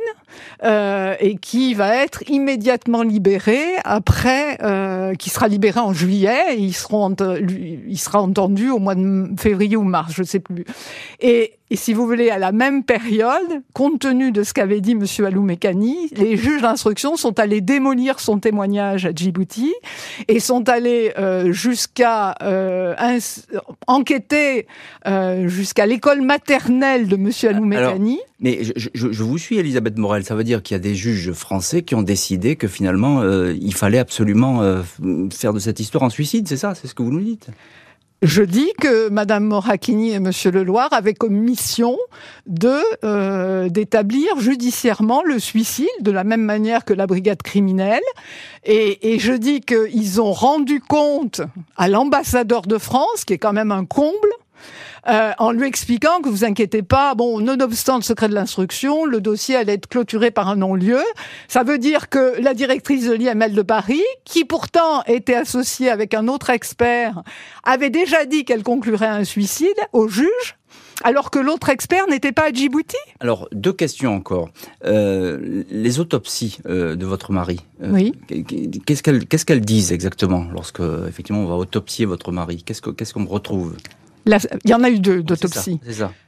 [0.64, 6.54] euh, et qui va être immédiatement libéré après, euh, qui sera libéré en juillet.
[6.56, 10.40] Et ils seront, il sera entendu au mois de février ou mars, je ne sais
[10.40, 10.64] plus.
[11.20, 14.94] Et, et, si vous voulez, à la même période, compte tenu de ce qu'avait dit
[14.94, 19.74] Monsieur Aloumekani, les juges d'instruction sont allés démolir son témoignage à Djibouti
[20.28, 22.34] et sont allés euh, jusqu'à
[23.86, 24.66] enquêter
[25.46, 28.20] jusqu'à l'école maternelle de Monsieur Aloumekani.
[28.40, 30.22] Mais je, je, je, vous suis, Elisabeth Morel.
[30.26, 33.54] Ça veut dire qu'il y a des juges français qui ont décidé que finalement, euh,
[33.60, 34.82] il fallait absolument euh,
[35.30, 36.48] faire de cette histoire un suicide.
[36.48, 37.46] C'est ça C'est ce que vous nous dites?
[38.22, 41.96] Je dis que Madame Morakini et Monsieur Leloir avaient comme mission
[43.04, 48.02] euh, d'établir judiciairement le suicide de la même manière que la brigade criminelle,
[48.64, 51.40] et je dis qu'ils ont rendu compte
[51.76, 54.32] à l'ambassadeur de France, qui est quand même un comble,
[55.08, 59.20] euh, en lui expliquant que vous inquiétez pas, bon, nonobstant le secret de l'instruction, le
[59.20, 61.02] dossier allait être clôturé par un non-lieu.
[61.48, 66.14] Ça veut dire que la directrice de l'IML de Paris, qui pourtant était associée avec
[66.14, 67.22] un autre expert,
[67.64, 70.56] avait déjà dit qu'elle conclurait un suicide au juge
[71.04, 74.48] alors que l'autre expert n'était pas à Djibouti Alors, deux questions encore.
[74.84, 78.14] Euh, les autopsies euh, de votre mari, oui.
[78.86, 82.62] qu'est-ce qu'elles qu'est-ce qu'elles disent exactement lorsque, effectivement, on va autopsier votre mari?
[82.62, 83.76] Qu'est-ce qu'on retrouve?
[84.26, 85.80] Il y en a eu deux d'autopsies.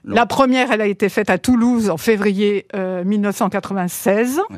[0.04, 4.38] La première, elle a été faite à Toulouse en février 1996.
[4.38, 4.56] Euh,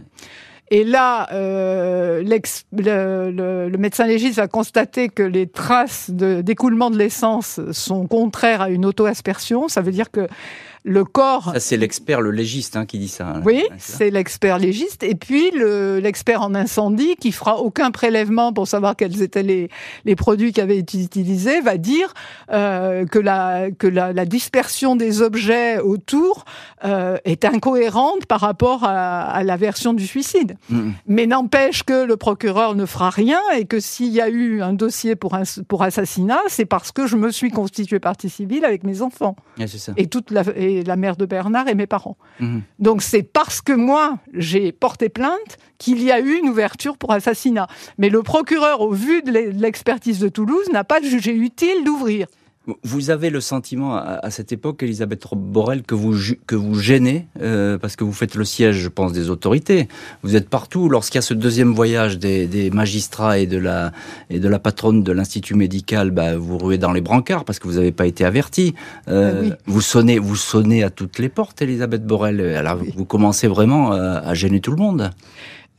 [0.71, 7.61] Et là, euh, le, le, médecin légiste va constater que les traces d'écoulement de, l'essence
[7.73, 9.69] sont contraires à une auto-aspersion.
[9.69, 10.29] Ça veut dire que
[10.85, 11.55] le corps.
[11.59, 13.27] c'est l'expert, le légiste, hein, qui dit ça.
[13.29, 13.43] Hein.
[13.45, 15.03] Oui, c'est l'expert légiste.
[15.03, 19.69] Et puis l'expert en incendie, qui fera aucun prélèvement pour savoir quels étaient les,
[20.05, 22.15] les produits qui avaient été utilisés, va dire
[22.53, 26.45] euh, que, la, que la, la, dispersion des objets autour
[26.85, 30.57] euh, est incohérente par rapport à, à la version du suicide.
[30.71, 30.91] Mm.
[31.07, 34.73] Mais n'empêche que le procureur ne fera rien et que s'il y a eu un
[34.73, 38.85] dossier pour, un, pour assassinat, c'est parce que je me suis constitué partie civile avec
[38.85, 39.37] mes enfants.
[39.67, 39.93] ça.
[39.97, 40.43] Et toute la,
[40.87, 42.17] la mère de Bernard et mes parents.
[42.41, 42.63] Mhm.
[42.79, 47.13] Donc c'est parce que moi, j'ai porté plainte qu'il y a eu une ouverture pour
[47.13, 47.67] assassinat.
[47.99, 52.27] Mais le procureur, au vu de l'expertise de Toulouse, n'a pas jugé utile d'ouvrir.
[52.83, 56.15] Vous avez le sentiment à, cette époque, Elisabeth Borrell, que vous,
[56.47, 59.89] que vous gênez, euh, parce que vous faites le siège, je pense, des autorités.
[60.23, 60.89] Vous êtes partout.
[60.89, 63.93] Lorsqu'il y a ce deuxième voyage des, magistrats et de la,
[64.29, 67.69] et de la patronne de l'Institut médical, bah, vous ruez dans les brancards parce que
[67.69, 68.75] vous n'avez pas été averti.
[69.09, 72.41] Euh, ah vous, sonnez, vous sonnez à toutes les portes, Elisabeth Borrell.
[72.41, 75.11] Alors vous commencez vraiment à gêner tout le monde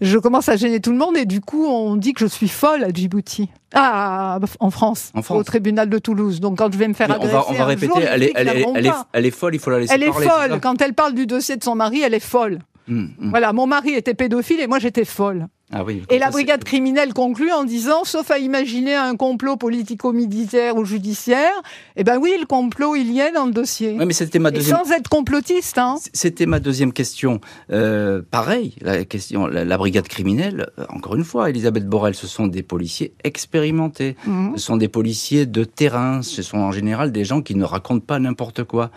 [0.02, 2.48] je commence à gêner tout le monde et du coup on dit que je suis
[2.48, 3.50] folle à Djibouti.
[3.74, 5.40] Ah, en France, en France.
[5.40, 6.42] au tribunal de Toulouse.
[6.42, 8.66] Donc quand je vais me faire agresser, on va, répéter, elle, est, elle, est,
[9.14, 10.28] elle, est, folle, il faut la laisser elle parler.
[10.28, 10.60] Elle est folle.
[10.60, 12.60] Quand elle parle du dossier de son mari, elle est folle.
[12.90, 13.30] Hum, hum.
[13.30, 15.48] Voilà, mon mari était pédophile et moi j'étais folle.
[15.74, 20.84] Ah et la brigade criminelle conclut en disant, sauf à imaginer un complot politico-militaire ou
[20.84, 21.54] judiciaire,
[21.96, 23.94] eh ben oui, le complot, il y est dans le dossier.
[23.94, 24.78] mais c'était ma deuxième...
[24.78, 25.78] sans être complotiste.
[25.78, 25.96] Hein.
[26.14, 27.40] C'était ma deuxième question.
[27.72, 32.48] Euh, pareil, la question, la, brigade criminelle, euh, encore une fois, Elisabeth Borrell, ce sont
[32.48, 34.18] des policiers expérimentés.
[34.26, 34.54] Mhm.
[34.58, 36.22] Ce sont des policiers de terrain.
[36.22, 38.92] Ce sont en général des gens qui ne racontent pas n'importe quoi.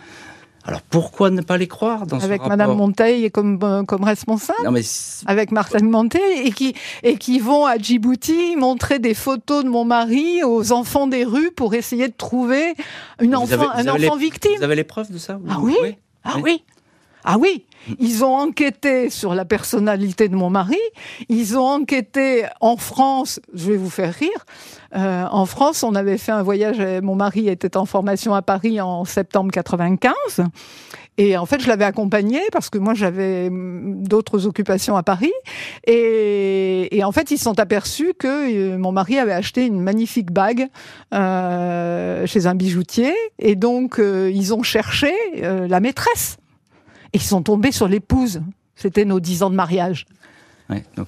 [0.67, 4.57] Alors pourquoi ne pas les croire dans Avec ce Madame Monteil comme, euh, comme responsable
[4.63, 4.81] non, mais
[5.27, 6.73] Avec Martin Monteil et qui,
[7.03, 11.51] et qui vont à Djibouti montrer des photos de mon mari aux enfants des rues
[11.51, 12.73] pour essayer de trouver
[13.21, 14.57] une enfant, un enfant victime.
[14.57, 15.75] Vous avez les preuves de ça Ah oui,
[16.23, 16.63] Ah oui.
[17.27, 17.65] Ah oui,
[17.99, 20.79] ils ont enquêté sur la personnalité de mon mari,
[21.29, 24.45] ils ont enquêté en France, je vais vous faire rire,
[24.95, 28.79] euh, en France on avait fait un voyage, mon mari était en formation à Paris
[28.81, 30.13] en septembre 95,
[31.17, 35.31] et en fait, je l'avais accompagné parce que moi, j'avais mm, d'autres occupations à Paris.
[35.87, 40.31] Et, en fait, ils se sont aperçus que euh, mon mari avait acheté une magnifique
[40.31, 40.67] bague
[41.13, 43.13] euh, chez un bijoutier.
[43.39, 46.37] Et donc, ils ont cherché la maîtresse
[47.15, 48.41] ils sont tombés sur l'épouse.
[48.75, 50.05] C'était nos dix ans de mariage.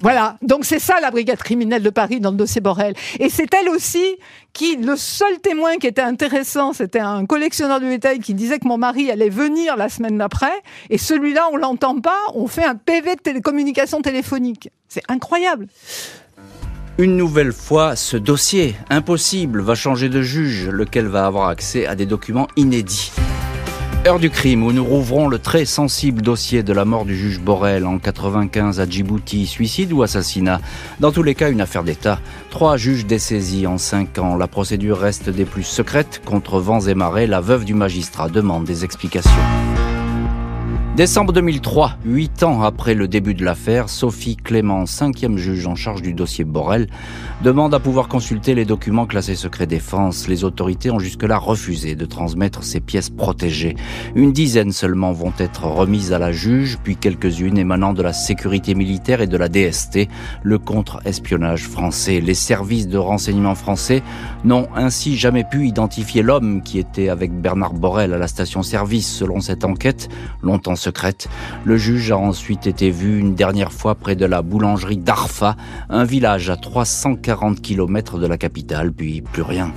[0.00, 2.94] Voilà, donc c'est ça la brigade criminelle de Paris dans le dossier Borel.
[3.18, 4.16] Et c'est elle aussi
[4.52, 8.68] qui, le seul témoin qui était intéressant, c'était un collectionneur de bétail qui disait que
[8.68, 10.52] mon mari allait venir la semaine d'après,
[10.90, 14.70] et celui-là, on l'entend pas, on fait un PV de télécommunication téléphonique.
[14.88, 15.66] C'est incroyable.
[16.98, 21.94] Une nouvelle fois, ce dossier, impossible, va changer de juge, lequel va avoir accès à
[21.94, 23.12] des documents inédits.
[24.06, 27.40] Heure du crime où nous rouvrons le très sensible dossier de la mort du juge
[27.40, 30.60] Borel en 95 à Djibouti, suicide ou assassinat.
[31.00, 32.20] Dans tous les cas, une affaire d'État.
[32.48, 34.36] Trois juges dessaisis en cinq ans.
[34.36, 36.22] La procédure reste des plus secrètes.
[36.24, 39.30] Contre vents et marées, la veuve du magistrat demande des explications.
[40.98, 46.02] Décembre 2003, huit ans après le début de l'affaire, Sophie Clément, cinquième juge en charge
[46.02, 46.88] du dossier Borel,
[47.40, 50.26] demande à pouvoir consulter les documents classés secret défense.
[50.26, 53.76] Les autorités ont jusque-là refusé de transmettre ces pièces protégées.
[54.16, 58.74] Une dizaine seulement vont être remises à la juge, puis quelques-unes émanant de la sécurité
[58.74, 60.08] militaire et de la DST,
[60.42, 62.20] le contre-espionnage français.
[62.20, 64.02] Les services de renseignement français
[64.44, 69.38] n'ont ainsi jamais pu identifier l'homme qui était avec Bernard Borel à la station-service selon
[69.38, 70.08] cette enquête,
[70.42, 70.74] longtemps
[71.64, 75.56] Le juge a ensuite été vu une dernière fois près de la boulangerie d'Arfa,
[75.88, 79.72] un village à 340 km de la capitale, puis plus rien.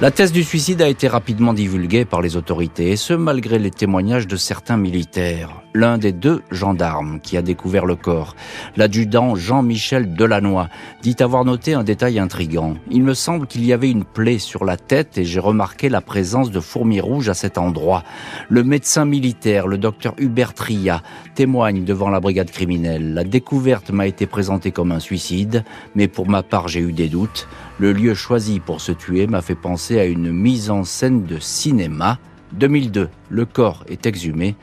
[0.00, 3.70] La thèse du suicide a été rapidement divulguée par les autorités, et ce malgré les
[3.70, 5.63] témoignages de certains militaires.
[5.76, 8.36] L'un des deux gendarmes qui a découvert le corps,
[8.76, 10.68] l'adjudant Jean-Michel Delannoy,
[11.02, 12.74] dit avoir noté un détail intrigant.
[12.92, 16.00] Il me semble qu'il y avait une plaie sur la tête et j'ai remarqué la
[16.00, 18.04] présence de fourmis rouges à cet endroit.
[18.48, 21.02] Le médecin militaire, le docteur Hubert Tria,
[21.34, 23.12] témoigne devant la brigade criminelle.
[23.12, 25.64] La découverte m'a été présentée comme un suicide,
[25.96, 27.48] mais pour ma part j'ai eu des doutes.
[27.80, 31.40] Le lieu choisi pour se tuer m'a fait penser à une mise en scène de
[31.40, 32.20] cinéma.
[32.52, 34.54] 2002, le corps est exhumé.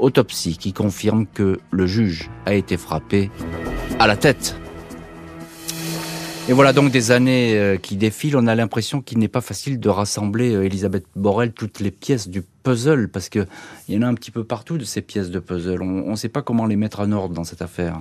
[0.00, 3.30] Autopsie qui confirme que le juge a été frappé
[3.98, 4.56] à la tête.
[6.48, 8.36] Et voilà donc des années euh, qui défilent.
[8.36, 12.28] On a l'impression qu'il n'est pas facile de rassembler, euh, Elisabeth Borel, toutes les pièces
[12.28, 13.46] du puzzle, parce qu'il
[13.88, 15.82] y en a un petit peu partout de ces pièces de puzzle.
[15.82, 18.00] On ne sait pas comment les mettre en ordre dans cette affaire.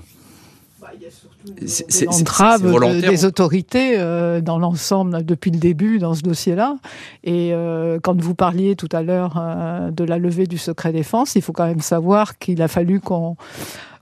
[1.66, 6.76] C'est l'entrave des autorités euh, dans l'ensemble depuis le début dans ce dossier-là.
[7.24, 11.36] Et euh, quand vous parliez tout à l'heure euh, de la levée du secret défense,
[11.36, 13.36] il faut quand même savoir qu'il a fallu qu'on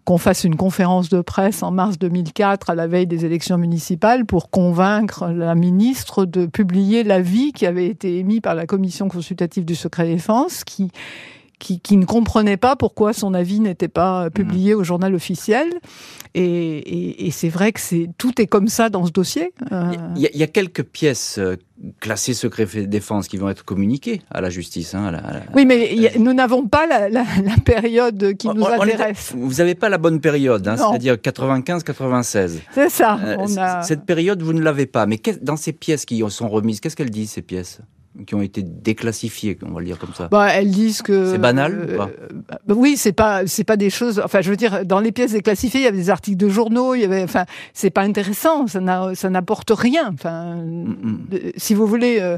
[0.03, 4.25] qu'on fasse une conférence de presse en mars 2004 à la veille des élections municipales
[4.25, 9.65] pour convaincre la ministre de publier l'avis qui avait été émis par la commission consultative
[9.65, 10.91] du secret défense qui
[11.59, 14.77] qui, qui, ne comprenait pas pourquoi son avis n'était pas publié mmh.
[14.77, 15.67] au journal officiel.
[16.33, 19.53] Et, et, et c'est vrai que c'est tout est comme ça dans ce dossier.
[19.71, 19.91] Euh.
[20.15, 21.55] Il y, a, y, a quelques pièces euh,
[21.99, 24.93] classées secret défense qui vont être communiquées à la justice.
[24.93, 25.21] Hein, la,
[25.55, 27.09] oui, mais nous n'avons pas la,
[27.65, 29.33] période qui nous intéresse.
[29.35, 32.59] vous n'avez pas la bonne période, hein, c'est-à-dire 95-96.
[32.71, 33.19] C'est ça.
[33.23, 33.81] Euh, on a...
[33.81, 35.05] Cette période, vous ne l'avez pas.
[35.05, 37.79] Mais dans ces pièces qui sont remises, qu'est-ce qu'elles disent, ces pièces?
[38.25, 40.27] Qui ont été déclassifiées, on va le dire comme ça.
[40.29, 41.87] Bah, elles disent que c'est banal.
[41.89, 44.21] Euh, bah, oui, c'est pas c'est pas des choses.
[44.23, 46.95] Enfin, je veux dire, dans les pièces déclassifiées, il y avait des articles de journaux,
[46.95, 47.23] il y avait.
[47.23, 50.11] Enfin, c'est pas intéressant, ça n'apporte rien.
[50.13, 51.27] Enfin, mm, mm.
[51.57, 52.37] si vous voulez, euh,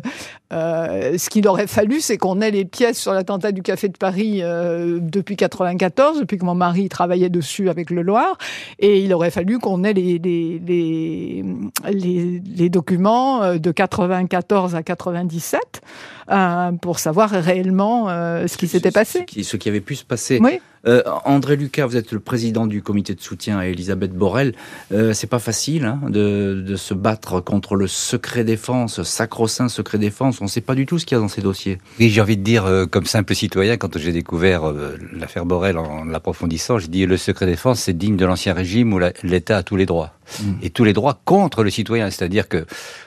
[0.54, 3.98] euh, ce qu'il aurait fallu, c'est qu'on ait les pièces sur l'attentat du Café de
[3.98, 8.38] Paris depuis 94, depuis que mon mari travaillait dessus avec le Loir,
[8.80, 11.44] et il aurait fallu qu'on ait les les, les,
[11.92, 15.86] les, les documents de 94 à 97 sätt.
[16.30, 19.20] Euh, pour savoir réellement euh, ce qui s'était passé.
[19.20, 20.39] Ce qui, ce qui, avait pu se passer.
[20.42, 20.60] Oui.
[20.88, 24.56] Euh, André Lucas, vous êtes le président du comité de soutien à Elisabeth Borel.
[24.94, 29.98] Euh, c'est pas facile hein, de, de, se battre contre le secret défense, sacro-saint secret
[29.98, 30.39] défense.
[30.39, 31.80] On ne sait pas du tout ce qu'il y a dans ces dossiers.
[32.00, 35.78] Oui, j'ai envie de dire, euh, comme simple citoyen, quand j'ai découvert euh, l'affaire Borel
[35.78, 39.63] en l'approfondissant, je dis le secret défense, c'est digne de l'ancien régime où l'État a
[39.63, 40.13] tous les droits.
[40.42, 40.52] Mm.
[40.62, 42.10] Et tous les droits contre le citoyen.
[42.10, 42.65] C'est-à-dire que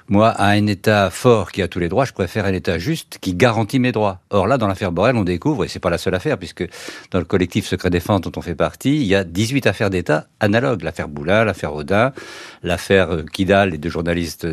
[0.09, 3.12] moi, à un État fort qui a tous les droits, je préfère un État juste
[3.21, 4.21] qui garantit mes droits.
[4.31, 6.67] Or là, dans l'affaire Borel, on découvre, et c'est pas la seule affaire, puisque
[7.11, 10.27] dans le collectif secret défense dont on fait partie, il y a 18 affaires d'État
[10.41, 10.83] analogues.
[10.83, 12.13] L'affaire Boula, l'affaire Audin,
[12.63, 14.47] l'affaire euh, Kidal, les deux journalistes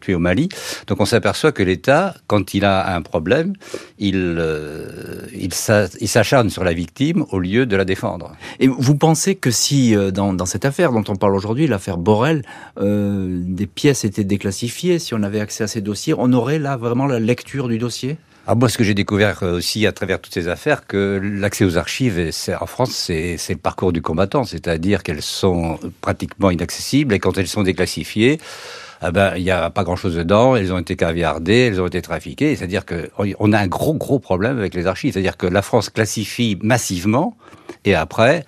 [0.00, 0.48] tués au Mali.
[0.86, 3.54] Donc on s'aperçoit que l'État, quand il a un problème,
[3.98, 8.32] il, euh, il s'acharne sur la victime au lieu de la défendre.
[8.58, 12.42] Et vous pensez que si, euh, dans, cette affaire dont on parle aujourd'hui, l'affaire Borel,
[12.80, 17.06] des pièces étaient déclassifiées, si on avait accès à ces dossiers, on aurait là vraiment
[17.06, 18.16] la lecture du dossier?
[18.46, 21.64] Ah, moi, ce que j'ai découvert euh, aussi à travers toutes ces affaires, que l'accès
[21.64, 27.14] aux archives, en France, c'est le parcours du combattant, c'est-à-dire qu'elles sont pratiquement inaccessibles.
[27.14, 28.40] Et quand elles sont déclassifiées,
[29.02, 32.02] ah ben, il n'y a pas grand-chose dedans, elles ont été caviardées, elles ont été
[32.02, 35.88] trafiquées, c'est-à-dire qu'on a un gros, gros problème avec les archives, c'est-à-dire que la France
[35.88, 37.36] classifie massivement,
[37.86, 38.44] et après,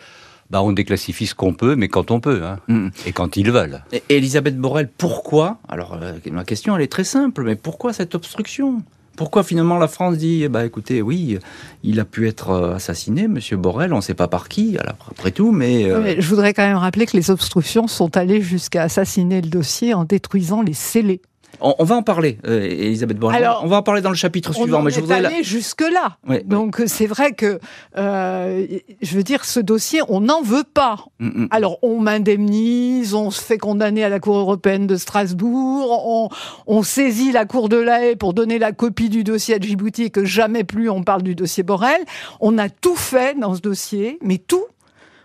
[0.51, 2.89] bah, on déclassifie ce qu'on peut, mais quand on peut, hein, mm.
[3.07, 3.83] et quand ils veulent.
[3.93, 5.59] Et Elisabeth Borrell, pourquoi?
[5.69, 8.83] Alors, euh, ma question, elle est très simple, mais pourquoi cette obstruction?
[9.17, 11.39] Pourquoi finalement la France dit, bah écoutez, oui,
[11.83, 14.77] il a pu être euh, assassiné, Monsieur Borrell, on ne sait pas par qui,
[15.11, 16.21] après tout, mais, mais...
[16.21, 20.05] Je voudrais quand même rappeler que les obstructions sont allées jusqu'à assassiner le dossier en
[20.05, 21.23] détruisant les scellés.
[21.61, 23.49] On, va en parler, euh, Elisabeth Borrell.
[23.63, 24.81] on va en parler dans le chapitre suivant.
[24.81, 26.17] On mais je voudrais aller jusque là.
[26.45, 27.61] Donc c'est vrai que,
[27.97, 28.67] euh,
[29.01, 31.05] je veux dire, ce dossier, on n'en veut pas.
[31.19, 31.49] Mm, mm.
[31.51, 36.31] Alors on m'indemnise, on se fait condamner à la Cour européenne de Strasbourg,
[36.67, 40.05] on, saisit la Cour de la Haye pour donner la copie du dossier à Djibouti
[40.05, 42.03] et que jamais plus on parle du dossier Borrell.
[42.41, 44.65] On a tout fait dans ce dossier, mais tout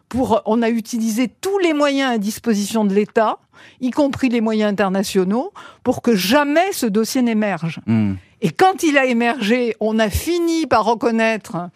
[0.10, 3.38] pour, on a utilisé tous les moyens à disposition de l'État
[3.82, 5.52] y compris les moyens internationaux,
[5.84, 7.80] pour que jamais ce dossier n'émerge.
[7.86, 8.14] Hmm.
[8.42, 11.70] Et quand il a émergé, on a fini par reconnaître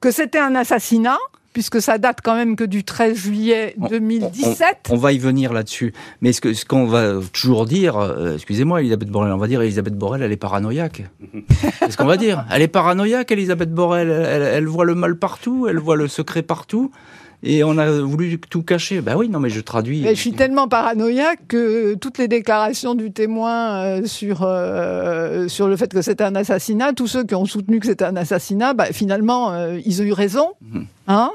[0.00, 1.18] que c'était un assassinat,
[1.52, 4.88] puisque ça date quand même que du 13 juillet 2017.
[4.90, 5.92] On, va y venir là-dessus.
[6.20, 9.60] Mais ce qu'on ce qu'on va toujours dire, euh, excusez-moi Elisabeth Borrell, on va dire
[9.60, 11.02] Elisabeth Borrell, elle est paranoïaque.
[11.80, 12.44] C'est ce qu'on va dire.
[12.52, 14.10] Elle est paranoïaque, Elisabeth Borrell.
[14.10, 16.92] elle, voit le mal partout, elle voit le secret partout
[17.42, 19.00] et on a voulu tout cacher.
[19.00, 20.04] Ben oui, non, mais je traduis.
[20.06, 25.76] je suis tellement paranoïaque que toutes les déclarations du témoin euh, sur, euh, sur le
[25.76, 28.86] fait que c'était un assassinat, tous ceux qui ont soutenu que c'était un assassinat, bah,
[28.92, 30.50] finalement, euh, ils ont eu raison.
[30.60, 30.86] Mhm.
[31.08, 31.32] Hein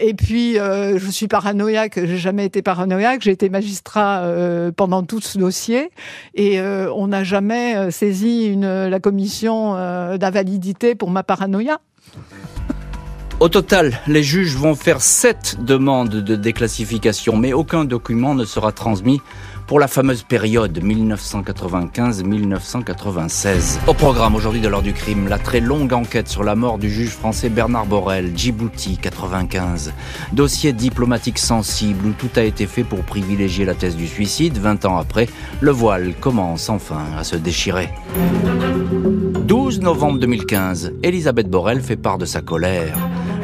[0.00, 4.26] et puis, je suis paranoïaque, j'ai jamais été paranoïaque, j'ai été magistrat
[4.76, 5.90] pendant tout ce dossier
[6.34, 9.74] et on n'a jamais saisi une, la commission
[10.16, 11.80] d'invalidité pour ma paranoïa.
[13.38, 18.72] Au total, les juges vont faire sept demandes de déclassification, mais aucun document ne sera
[18.72, 19.20] transmis
[19.66, 23.78] pour la fameuse période 1995-1996.
[23.86, 26.88] Au programme aujourd'hui de l'heure du crime, la très longue enquête sur la mort du
[26.88, 29.92] juge français Bernard Borel, Djibouti 95.
[30.32, 34.56] Dossier diplomatique sensible où tout a été fait pour privilégier la thèse du suicide.
[34.56, 35.28] 20 ans après,
[35.60, 37.90] le voile commence enfin à se déchirer.
[39.46, 42.98] 12 novembre 2015, Elisabeth Borel fait part de sa colère.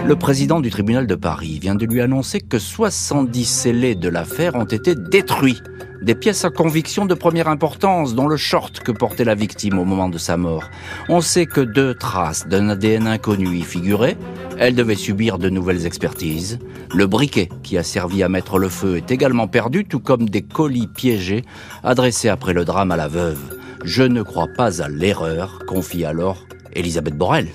[0.05, 4.57] Le président du tribunal de Paris vient de lui annoncer que 70 scellés de l'affaire
[4.57, 5.62] ont été détruits.
[6.03, 9.85] Des pièces à conviction de première importance, dont le short que portait la victime au
[9.85, 10.65] moment de sa mort.
[11.09, 14.17] On sait que deux traces d'un ADN inconnu y figuraient.
[14.59, 16.59] Elle devait subir de nouvelles expertises.
[16.93, 20.43] Le briquet qui a servi à mettre le feu est également perdu, tout comme des
[20.43, 21.45] colis piégés
[21.85, 23.62] adressés après le drame à la veuve.
[23.85, 27.49] Je ne crois pas à l'erreur, confie alors Elisabeth Borrell.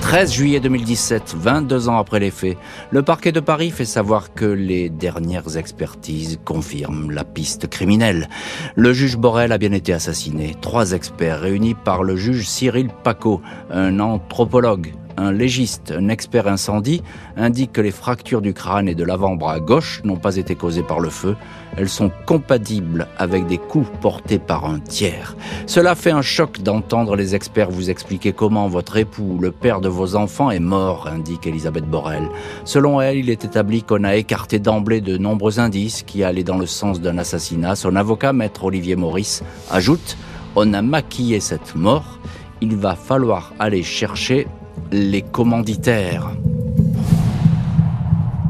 [0.00, 2.56] 13 juillet 2017, 22 ans après les faits,
[2.90, 8.30] le parquet de Paris fait savoir que les dernières expertises confirment la piste criminelle.
[8.74, 10.56] Le juge Borel a bien été assassiné.
[10.62, 17.02] Trois experts réunis par le juge Cyril Paco, un anthropologue, un légiste, un expert incendie,
[17.36, 21.00] indique que les fractures du crâne et de l'avant-bras gauche n'ont pas été causées par
[21.00, 21.36] le feu.
[21.76, 25.36] Elles sont compatibles avec des coups portés par un tiers.
[25.66, 29.88] Cela fait un choc d'entendre les experts vous expliquer comment votre époux, le père de
[29.88, 32.28] vos enfants, est mort, indique Elisabeth Borrell.
[32.64, 36.58] Selon elle, il est établi qu'on a écarté d'emblée de nombreux indices qui allaient dans
[36.58, 37.76] le sens d'un assassinat.
[37.76, 40.16] Son avocat, maître Olivier Maurice, ajoute
[40.56, 42.18] on a maquillé cette mort,
[42.60, 44.48] il va falloir aller chercher
[44.92, 46.32] les commanditaires.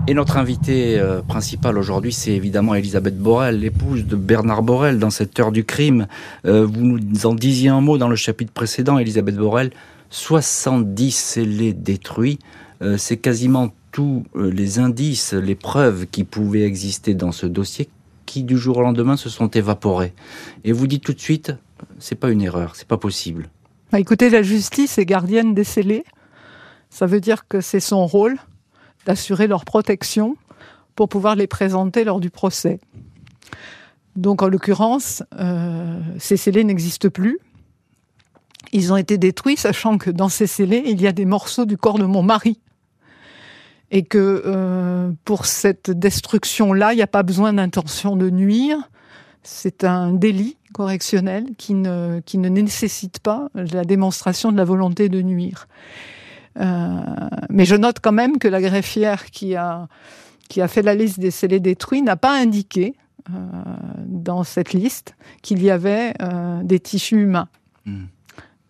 [0.07, 5.11] Et notre invité euh, principal aujourd'hui, c'est évidemment Elisabeth Borrell, l'épouse de Bernard Borrell dans
[5.11, 6.07] cette heure du crime.
[6.47, 9.71] Euh, vous nous en disiez un mot dans le chapitre précédent, Elisabeth Borrell.
[10.09, 12.38] 70 scellés détruits,
[12.81, 17.91] euh, c'est quasiment tous les indices, les preuves qui pouvaient exister dans ce dossier
[18.29, 20.12] qui du jour au lendemain se sont évaporés.
[20.64, 21.53] Et vous dites tout de suite,
[21.99, 23.49] c'est pas une erreur, c'est pas possible.
[23.91, 26.05] Bah, écoutez, la justice est gardienne des scellés.
[26.90, 28.38] Ça veut dire que c'est son rôle
[29.07, 30.37] d'assurer leur protection
[30.94, 32.81] pour pouvoir les présenter lors du procès.
[34.16, 37.38] Donc en l'occurrence, euh, ces scellés n'existent plus.
[38.72, 41.77] Ils ont été détruits, sachant que dans ces scellés, il y a des morceaux du
[41.77, 42.61] corps de mon mari.
[43.90, 48.90] Et que euh, pour cette destruction-là, il n'y a pas besoin d'intention de nuire.
[49.42, 55.09] C'est un délit correctionnel qui ne, qui ne nécessite pas la démonstration de la volonté
[55.09, 55.68] de nuire.
[56.59, 57.01] Euh,
[57.51, 59.88] mais je note quand même que la greffière qui a,
[60.49, 62.94] qui a fait la liste des scellés détruits n'a pas indiqué
[63.31, 63.33] euh,
[64.07, 67.49] dans cette liste qu'il y avait euh, des tissus humains.
[67.87, 68.07] Hmm.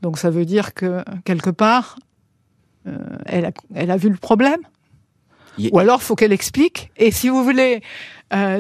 [0.03, 1.99] Donc ça veut dire que quelque part,
[3.27, 4.61] elle, a, elle a vu le problème.
[5.73, 6.93] Ou alors, faut qu'elle explique.
[6.97, 7.83] Et si vous voulez,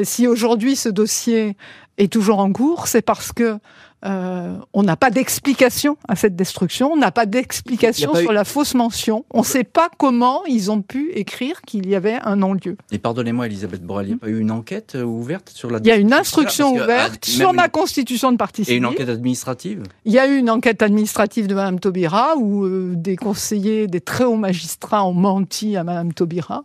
[0.02, 1.56] si aujourd'hui ce dossier
[1.96, 3.58] est toujours en cours, c'est parce que
[4.04, 8.74] euh, on n'a pas d'explication à cette destruction, on n'a pas d'explication sur la fausse
[8.74, 9.24] mention.
[9.30, 12.76] On ne sait pas comment ils ont pu écrire qu'il y avait un non-lieu.
[12.92, 15.78] Et pardonnez-moi, Elisabeth Borrell, il n'y a pas eu une enquête euh, ouverte sur la
[15.78, 18.76] Il y a une instruction ouverte sur ma constitution de partie civile.
[18.76, 19.82] Et une enquête administrative?
[20.04, 24.00] Il y a eu une enquête administrative de Mme Taubira où euh, des conseillers, des
[24.00, 26.64] très hauts magistrats ont menti à Mme Taubira.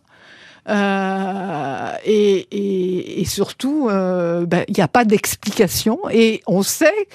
[0.70, 5.99] Euh, et, et, surtout, euh, ben, il n'y a pas d'explication.
[6.11, 7.07] Et on sait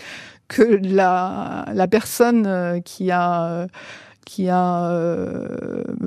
[0.49, 3.67] que la, la personne euh, qui a
[4.25, 4.93] qui a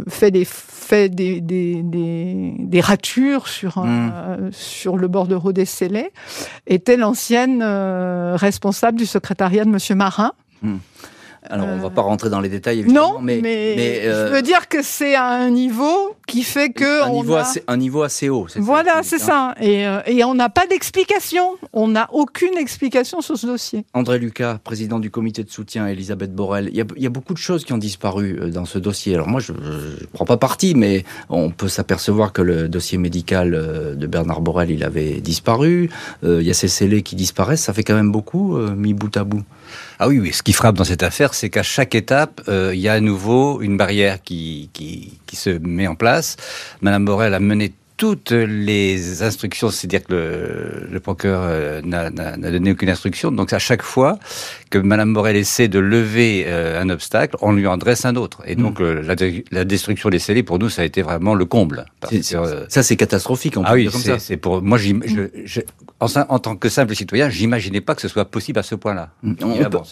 [0.07, 4.51] fait des fait des, des, des, des ratures sur mmh.
[4.51, 6.11] sur le bordereau des scellés
[6.67, 10.33] était l'ancienne responsable du secrétariat de Monsieur Marin.
[10.61, 10.75] Mmh.
[11.49, 13.13] Alors, on ne va pas rentrer dans les détails, évidemment.
[13.13, 17.03] Non, mais, je veux dire que c'est à un niveau qui fait que...
[17.03, 18.47] Un, niveau, assez, un niveau assez haut.
[18.57, 19.55] Voilà, c'est ça.
[19.59, 21.57] Et, euh, et on n'a pas d'explication.
[21.73, 23.85] On n'a aucune explication sur ce dossier.
[23.93, 26.69] André Lucas, président du comité de soutien, Elisabeth Borrell.
[26.71, 28.77] Il y, a, il y a beaucoup de choses qui ont disparu euh, dans ce
[28.77, 29.15] dossier.
[29.15, 33.55] Alors moi, je ne prends pas parti, mais on peut s'apercevoir que le dossier médical
[33.55, 35.89] euh, de Bernard Borrell, il avait disparu.
[36.23, 37.63] il y a ces scellés qui disparaissent.
[37.63, 39.43] Ça fait quand même beaucoup, mis bout à bout.
[39.99, 42.79] Ah oui, oui, ce qui frappe dans cette affaire, c'est qu'à chaque étape, euh, il
[42.79, 46.37] y a à nouveau une barrière qui, qui, qui se met en place.
[46.81, 52.71] Madame Borel a mené toutes les instructions, c'est-à-dire que le, le procureur euh, n'a donné
[52.71, 53.31] aucune instruction.
[53.31, 54.17] Donc à chaque fois
[54.71, 58.41] que Madame Morel essaie de lever euh, un obstacle, on lui en dresse un autre.
[58.47, 58.83] Et donc mm.
[58.83, 59.15] euh, la,
[59.51, 61.85] la, destruction des scellés, pour nous, ça a été vraiment le comble.
[62.69, 63.55] ça, c'est catastrophique.
[63.57, 64.79] On ah oui, c'est pour moi.
[64.79, 64.95] Je,
[65.45, 65.61] je,
[66.01, 69.09] en, en, tant que simple citoyen, j'imaginais pas que ce soit possible à ce point-là.
[69.21, 69.33] Mm.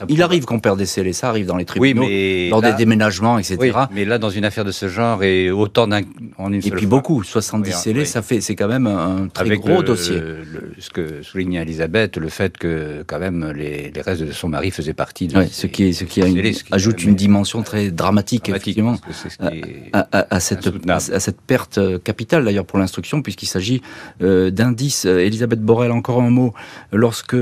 [0.10, 2.74] il arrive qu'on perd des scellés, ça arrive dans les tribunaux, oui, mais lors des
[2.74, 3.58] déménagements, etc.
[3.60, 6.02] Oui, mais là, dans une affaire de ce genre et autant d'un
[6.38, 9.84] en une Et puis beaucoup, 70 scellés ça fait, c'est quand même un très gros
[9.84, 10.22] dossier.
[10.80, 14.72] ce que soulignait Elisabeth, le fait que quand même les, les restes de son mari
[14.72, 15.46] faisaient partie de.
[15.52, 16.22] ce qui, ce qui,
[16.72, 18.96] ajoute une dimension très dramatique, effectivement,
[19.94, 23.82] à, cette, à, cette perte capitale d'ailleurs pour l'instruction, puisqu'il s'agit
[24.22, 25.06] euh, d'indices.
[25.06, 26.54] Elisabeth Borrell, encore un mot.
[26.92, 27.38] Lorsque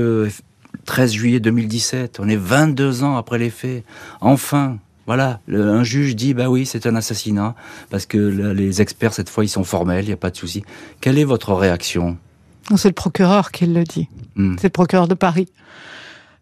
[0.84, 3.84] 13 juillet 2017, on est 22 ans après les faits,
[4.20, 7.54] enfin, voilà, un juge dit bah oui, c'est un assassinat
[7.90, 10.64] parce que les experts cette fois ils sont formels, il n'y a pas de souci.
[11.00, 12.18] Quelle est votre réaction?
[12.76, 14.08] C'est le procureur qui le dit.
[14.36, 14.56] Hmm.
[14.58, 15.48] C'est le procureur de Paris.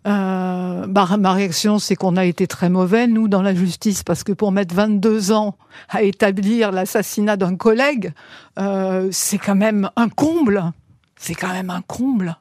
[0.07, 4.23] Euh, bah, ma réaction, c'est qu'on a été très mauvais, nous, dans la justice, parce
[4.23, 5.57] que pour mettre 22 ans
[5.89, 8.13] à établir l'assassinat d'un collègue,
[8.59, 10.73] euh, c'est quand même un comble.
[11.17, 12.37] C'est quand même un comble.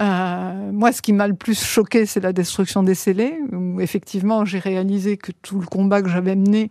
[0.00, 4.44] Euh, moi, ce qui m'a le plus choqué, c'est la destruction des scellés, où effectivement,
[4.44, 6.70] j'ai réalisé que tout le combat que j'avais mené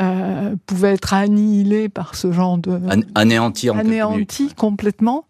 [0.00, 2.80] euh, pouvait être annihilé par ce genre de
[3.14, 5.24] anéanti, en anéanti complètement.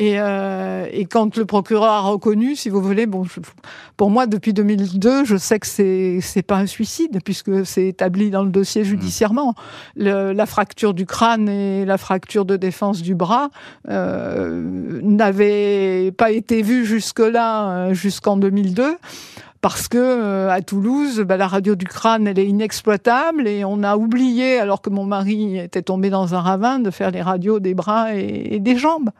[0.00, 3.26] Et, euh, et, quand le procureur a reconnu, si vous voulez, bon,
[3.98, 8.30] pour moi, depuis 2002, je sais que c'est c'est pas un suicide puisque c'est établi
[8.30, 9.54] dans le dossier judiciairement.
[9.96, 13.50] Le, la fracture du crâne et la fracture de défense du bras
[13.90, 18.96] euh, n'avaient pas été vues jusque-là, euh, jusqu'en 2002
[19.60, 23.82] parce que euh, à Toulouse, bah, la radio du crâne, elle est inexploitable et on
[23.82, 27.60] a oublié, alors que mon mari était tombé dans un ravin, de faire les radios
[27.60, 29.10] des bras et, des jambes.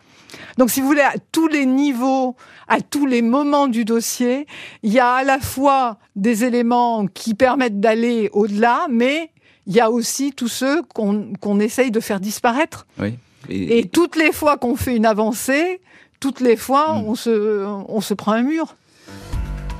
[0.57, 2.37] Donc, si vous voulez, à tous les niveaux,
[2.69, 4.47] à tous les moments du dossier,
[4.83, 9.31] il y a à la fois des éléments qui permettent d'aller au-delà, mais
[9.67, 12.87] il y a aussi tous ceux qu'on essaye de faire disparaître.
[12.99, 13.15] Oui.
[13.49, 15.81] Et, toutes les fois qu'on fait une avancée,
[16.21, 17.05] toutes les fois, hmm.
[17.09, 18.77] on, se, on se prend un mur.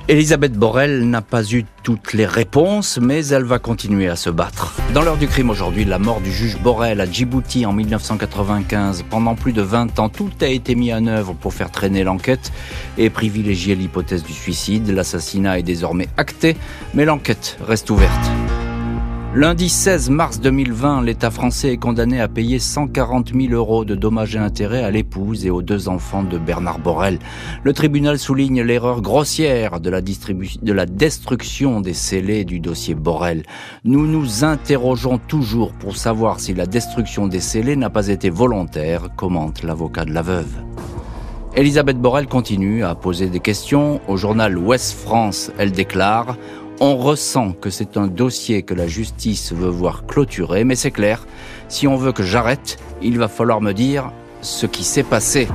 [0.07, 4.75] Elisabeth Borrell n'a pas eu toutes les réponses, mais elle va continuer à se battre.
[4.93, 9.05] Dans l'heure du crime aujourd'hui, la mort du juge Borrell à Djibouti en 1995.
[9.09, 12.51] Pendant plus de 20 ans, tout a été mis en œuvre pour faire traîner l'enquête
[12.97, 14.89] et privilégier l'hypothèse du suicide.
[14.89, 16.57] L'assassinat est désormais acté,
[16.93, 18.40] mais l'enquête reste ouverte.
[19.33, 24.35] Lundi 16 mars 2020, l'État français est condamné à payer 140 000 euros de dommages
[24.35, 27.17] et intérêts à l'épouse et aux deux enfants de Bernard Borel.
[27.63, 33.43] Le tribunal souligne l'erreur grossière de la, de la destruction des scellés du dossier Borel.
[33.85, 39.15] Nous nous interrogeons toujours pour savoir si la destruction des scellés n'a pas été volontaire,
[39.15, 40.61] commente l'avocat de la veuve.
[41.53, 43.99] Elisabeth Borel continue à poser des questions.
[44.07, 46.37] Au journal Ouest France, elle déclare
[46.81, 51.27] on ressent que c'est un dossier que la justice veut voir clôturé, mais c'est clair,
[51.69, 54.11] si on veut que j'arrête, il va falloir me dire
[54.41, 55.47] ce qui s'est passé.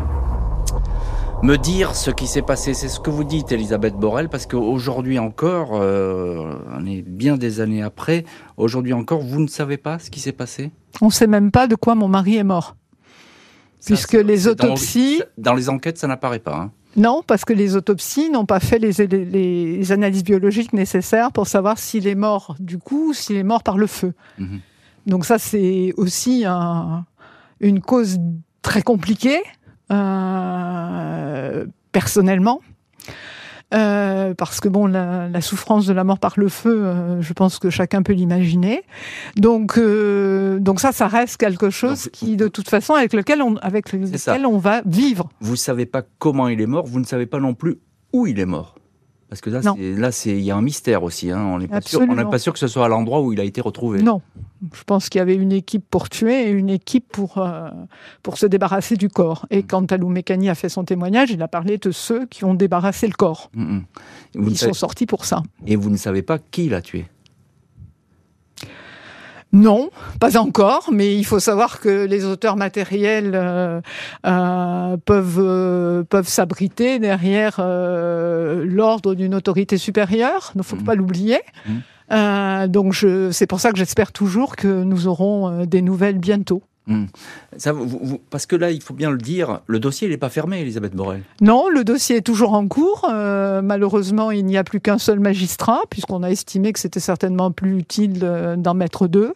[1.42, 5.18] Me dire ce qui s'est passé, c'est ce que vous dites, Elisabeth Borrell, parce qu'aujourd'hui
[5.18, 8.24] encore, euh, on est bien des années après,
[8.56, 10.70] aujourd'hui encore, vous ne savez pas ce qui s'est passé?
[11.00, 12.76] On ne sait même pas de quoi mon mari est mort.
[13.84, 15.22] puisque les autopsies...
[15.36, 16.56] Dans, les enquêtes, ça n'apparaît pas.
[16.56, 16.70] Hein.
[16.96, 21.78] Non, parce que les autopsies n'ont pas fait les, les, analyses biologiques nécessaires pour savoir
[21.78, 24.14] s'il est mort du coup ou s'il est mort par le feu.
[24.38, 24.60] Mhm.
[25.06, 26.44] Donc ça, c'est aussi
[27.60, 28.18] une cause
[28.62, 29.40] très compliquée,
[29.92, 32.60] euh, personnellement.
[33.74, 37.58] Euh, parce que bon, la, souffrance de la mort par le feu, euh, je pense
[37.58, 38.82] que chacun peut l'imaginer.
[39.36, 43.56] Donc, euh, donc ça, ça reste quelque chose qui, de toute façon, avec lequel on,
[43.56, 45.28] avec lequel on va vivre.
[45.40, 47.78] Vous savez pas comment il est mort, vous ne savez pas non plus
[48.12, 48.76] où il est mort.
[49.28, 51.30] Parce que là, là, il y a un mystère aussi.
[51.32, 51.40] Hein.
[51.40, 52.00] On n'est pas, sûr,
[52.30, 54.00] pas sûr que ce soit à l'endroit où il a été retrouvé.
[54.00, 54.22] Non,
[54.72, 57.68] je pense qu'il y avait une équipe pour tuer et une équipe pour, euh,
[58.22, 59.46] pour se débarrasser du corps.
[59.50, 59.66] Et mm.
[59.66, 63.08] quand Alou Mécani a fait son témoignage, il a parlé de ceux qui ont débarrassé
[63.08, 63.50] le corps.
[63.54, 63.78] Mm,
[64.36, 64.48] mm.
[64.48, 65.42] Ils sont sortis pour ça.
[65.66, 67.06] Et vous ne savez pas qui l'a tué?
[69.52, 69.90] Non,
[70.20, 73.80] pas encore, mais il faut savoir que les auteurs matériels euh,
[74.26, 80.84] euh, peuvent, euh, peuvent s'abriter derrière l'ordre d'une autorité supérieure, il ne faut mmh.
[80.84, 81.40] pas l'oublier.
[81.66, 82.66] Mmh.
[82.66, 82.94] donc
[83.30, 86.62] c'est pour ça que j'espère toujours que nous aurons des nouvelles bientôt.
[87.56, 87.72] Ça,
[88.30, 91.22] parce que là, il faut bien le dire, le dossier n'est pas fermé, Elisabeth Borel.
[91.40, 93.08] Non, le dossier est toujours en cours.
[93.10, 97.50] Euh, malheureusement, il n'y a plus qu'un seul magistrat, puisqu'on a estimé que c'était certainement
[97.50, 98.20] plus utile
[98.56, 99.34] d'en mettre deux.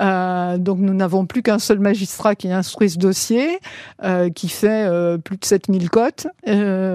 [0.00, 3.58] Euh, donc nous n'avons plus qu'un seul magistrat qui instruit ce dossier,
[4.02, 6.26] euh, qui fait euh, plus de 7000 cotes,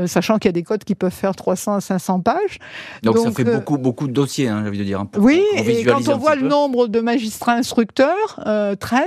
[0.08, 2.60] sachant qu'il y a des cotes qui peuvent faire 300 à 500 pages.
[3.04, 5.00] Donc, ça fait beaucoup, beaucoup de dossiers, hein, j'ai envie de dire.
[5.02, 8.40] Hein, oui, et quand on voit le nombre de magistrats instructeurs,
[8.80, 9.06] 13,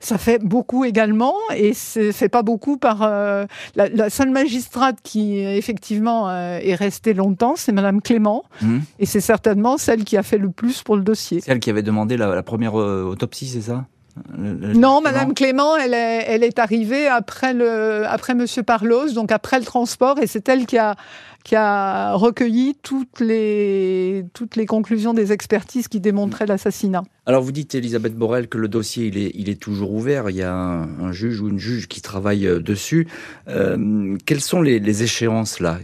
[0.00, 3.00] ça fait beaucoup également, et c'est fait pas beaucoup par...
[3.00, 8.78] La, la, seule magistrate qui effectivement est restée longtemps, c'est Madame Clément, mmh.
[8.98, 11.40] et c'est certainement celle qui a fait le plus pour le dossier.
[11.40, 12.74] Celle qui avait demandé la, la première
[13.10, 13.86] autopsie, c'est ça?
[14.36, 19.58] Non, Madame Clément, elle est, elle est arrivée après le, après Monsieur Parlos, donc après
[19.58, 20.96] le transport, et c'est elle qui a,
[21.44, 27.02] qui a recueilli toutes les, toutes les conclusions des expertises qui démontraient l'assassinat.
[27.30, 30.30] Alors vous dites, Elisabeth Borel, que le dossier il est, il est toujours ouvert.
[30.30, 33.06] Il y a un, juge ou une juge qui travaille euh, dessus.
[33.48, 35.78] Euh, quelles sont les, échéances là?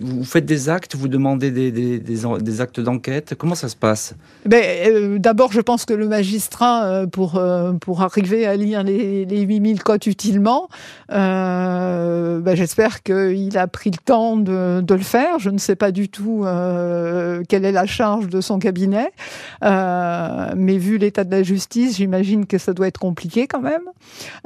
[0.00, 3.34] Vous faites des actes, vous demandez des, des, actes d'enquête?
[3.36, 4.14] Comment ça se passe?
[4.46, 7.38] Ben, euh, D'abord, je pense que le magistrat, pour,
[7.80, 10.68] pour arriver à lire les, les 8000 cotes utilement,
[11.10, 15.38] ben, j'espère qu'il a pris le temps de de le faire.
[15.38, 19.12] Je ne sais pas du tout euh, quelle est la charge de son cabinet,
[19.64, 23.82] euh, mais vu l'état de la justice, j'imagine que ça doit être compliqué quand même.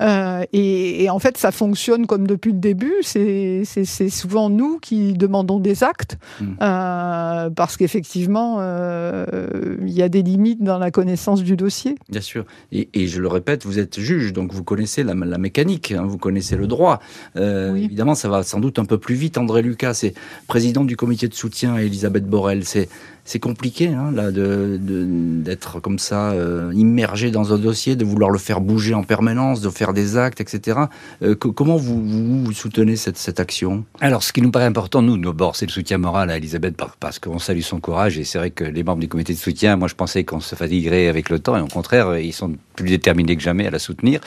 [0.00, 2.94] Euh, et, en fait, ça fonctionne comme depuis le début.
[3.02, 3.64] C'est
[4.10, 6.54] souvent nous qui demandons des actes, mmh.
[6.58, 11.96] parce qu'effectivement, il y a des limites dans la connaissance du dossier.
[12.08, 12.44] Bien sûr.
[12.72, 16.56] Et, je le répète, vous êtes juge, donc vous connaissez la, mécanique, hein, vous connaissez
[16.56, 17.00] le droit.
[17.36, 19.38] Évidemment, ça va sans doute un peu plus vite.
[19.38, 20.14] André Lucas, c'est
[20.46, 22.64] président du comité de soutien à Elisabeth Borrell.
[22.64, 22.88] C'est
[23.24, 28.30] c'est compliqué hein, là de d'être comme ça euh, immergé dans un dossier, de vouloir
[28.30, 30.80] le faire bouger en permanence, de faire des actes, etc.
[31.22, 32.02] Euh, comment vous,
[32.44, 33.84] vous, soutenez cette, cette action?
[34.00, 36.76] Alors, ce qui nous paraît important, nous, nos bords, c'est le soutien moral à Elisabeth
[37.00, 39.76] parce qu'on salue son courage et c'est vrai que les membres du comité de soutien,
[39.76, 42.88] moi, je pensais qu'on se fatiguerait avec le temps et au contraire, ils sont plus
[42.88, 44.20] déterminés que jamais à la soutenir.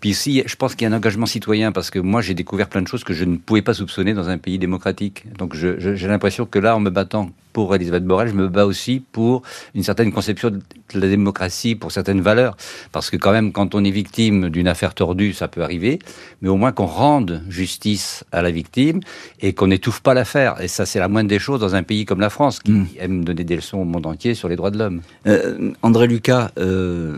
[0.00, 2.68] Puis ici, je pense qu'il y a un engagement citoyen parce que moi, j'ai découvert
[2.68, 5.24] plein de choses que je ne pouvais pas soupçonner dans un pays démocratique.
[5.38, 9.02] Donc, j'ai l'impression que là, en me battant pour Elisabeth Borrell, je me bats aussi
[9.12, 9.42] pour
[9.74, 10.60] une certaine conception de
[10.94, 12.56] la démocratie, pour certaines valeurs.
[12.92, 15.98] Parce que quand même, quand on est victime d'une affaire tordue, ça peut arriver,
[16.40, 19.00] mais au moins qu'on rende justice à la victime
[19.40, 20.60] et qu'on n'étouffe pas l'affaire.
[20.60, 22.86] Et ça, c'est la moindre des choses dans un pays comme la France, qui mm.
[22.98, 25.00] aime donner des leçons au monde entier sur les droits de l'homme.
[25.26, 27.16] Euh, André Lucas, euh,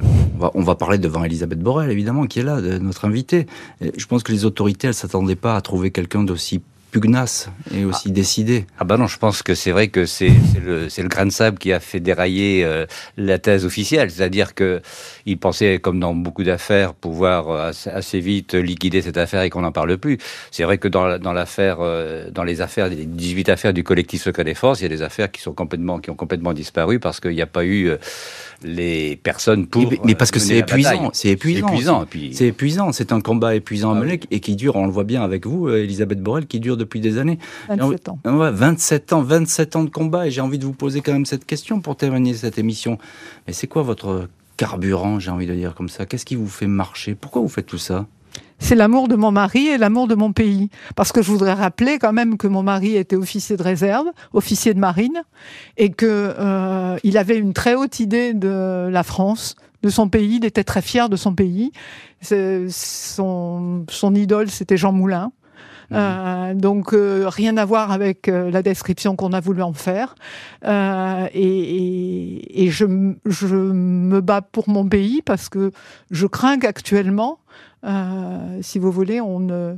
[0.55, 3.47] on, va, parler devant Elisabeth Borrell, évidemment, qui est là, notre invité.
[3.81, 6.61] Je pense que les autorités, elles s'attendaient pas à trouver quelqu'un d'aussi
[7.01, 8.67] pugnace et aussi décidé.
[8.79, 10.31] Ah bah non, je pense que c'est vrai que c'est
[10.65, 12.87] le, le grain de sable qui a fait dérailler euh,
[13.17, 14.11] la thèse officielle.
[14.11, 14.81] C'est-à-dire que
[15.27, 19.63] il pensait, comme dans beaucoup d'affaires, pouvoir euh, assez, vite liquider cette affaire et qu'on
[19.63, 20.19] n'en parle plus.
[20.53, 24.23] C'est vrai que dans, dans l'affaire, euh, dans les affaires, les 18 affaires du collectif
[24.23, 27.19] Secret Défense, il y a des affaires qui sont complètement, qui ont complètement disparu parce
[27.19, 27.91] qu'il n'y a pas eu
[28.63, 29.93] les personnes pour.
[30.05, 32.07] Mais, parce que c'est épuisant, c'est épuisant.
[32.33, 32.93] C'est épuisant.
[32.93, 35.47] C'est un combat épuisant à ah mener et qui dure, on le voit bien avec
[35.47, 37.39] vous, Elisabeth Borrell, qui dure depuis des années.
[37.69, 38.19] 27 ans.
[38.25, 40.27] 27 ans, 27 ans de combat.
[40.27, 42.99] Et j'ai envie de vous poser quand même cette question pour terminer cette émission.
[43.47, 46.07] Mais c'est quoi votre carburant, j'ai envie de dire comme ça?
[46.07, 47.15] Qu'est-ce qui vous fait marcher?
[47.15, 48.07] Pourquoi vous faites tout ça?
[48.59, 50.69] C'est l'amour de mon mari et l'amour de mon pays.
[50.97, 54.75] Parce que je voudrais rappeler quand même que mon mari était officier de réserve, officier
[54.75, 55.23] de marine,
[55.77, 60.37] et que euh, il avait une très haute idée de la France, de son pays.
[60.37, 61.73] Il était très fier de son pays.
[62.23, 65.33] Son, son idole, c'était Jean Moulin.
[65.93, 70.15] Euh, donc rien à voir avec la description qu'on a voulu en faire.
[70.65, 72.87] Et, et, je,
[73.27, 75.71] je, me bats pour mon pays parce que
[76.11, 77.41] je crains qu'actuellement,
[78.63, 79.77] si vous voulez, on ne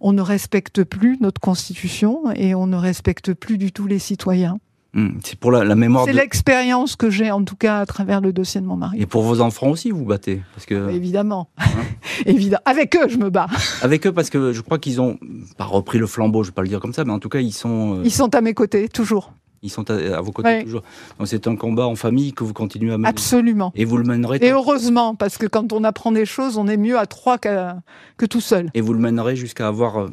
[0.00, 4.58] on ne respecte plus notre constitution et on ne respecte plus du tout les citoyens.
[4.92, 6.04] Hmm, c'est pour la, mémoire.
[6.04, 9.00] C'est l'expérience que j'ai en tout cas à travers le dossier de mon mari.
[9.00, 11.64] Et pour vos enfants aussi, vous battez parce que évidemment, hein
[12.26, 12.62] évidemment.
[12.64, 13.46] Avec eux, je me bats.
[13.82, 15.16] Avec eux parce que je crois qu'ils ont
[15.56, 17.38] pas repris le flambeau, je vais pas le dire comme ça, mais en tout cas
[17.38, 17.98] ils sont.
[17.98, 19.32] Euh, ils sont à mes côtés toujours.
[19.62, 20.82] Ils sont à, vos côtés toujours.
[21.18, 23.08] Donc c'est un combat en famille que vous continuez à mener.
[23.08, 23.72] Absolument.
[23.74, 24.38] Et vous le mènerez.
[24.40, 28.26] Et heureusement, parce que quand on apprend des choses, on est mieux à trois que
[28.26, 28.70] tout seul.
[28.74, 30.08] Et vous le mènerez jusqu'à avoir euh,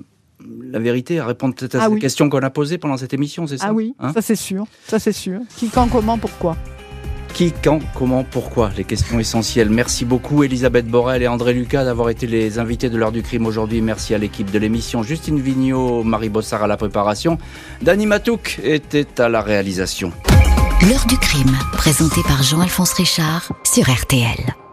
[0.61, 3.57] la vérité, à répondre à ah ces questions qu'on a posées pendant cette émission, c'est
[3.57, 5.39] ça Ah oui, hein ça c'est sûr, ça c'est sûr.
[5.55, 6.57] Qui, quand, comment, pourquoi
[7.37, 9.69] qui, quand, comment, pourquoi Les questions essentielles.
[9.69, 13.45] Merci beaucoup Elisabeth Borel et André Lucas d'avoir été les invités de l'heure du crime
[13.45, 13.79] aujourd'hui.
[13.79, 15.03] Merci à l'équipe de l'émission.
[15.03, 17.37] Justine Vignot, Marie Bossard à la préparation.
[17.83, 20.11] Dani Matouk était à la réalisation.
[20.89, 24.66] L'heure du crime, présenté par Jean-Alphonse Richard sur RTL.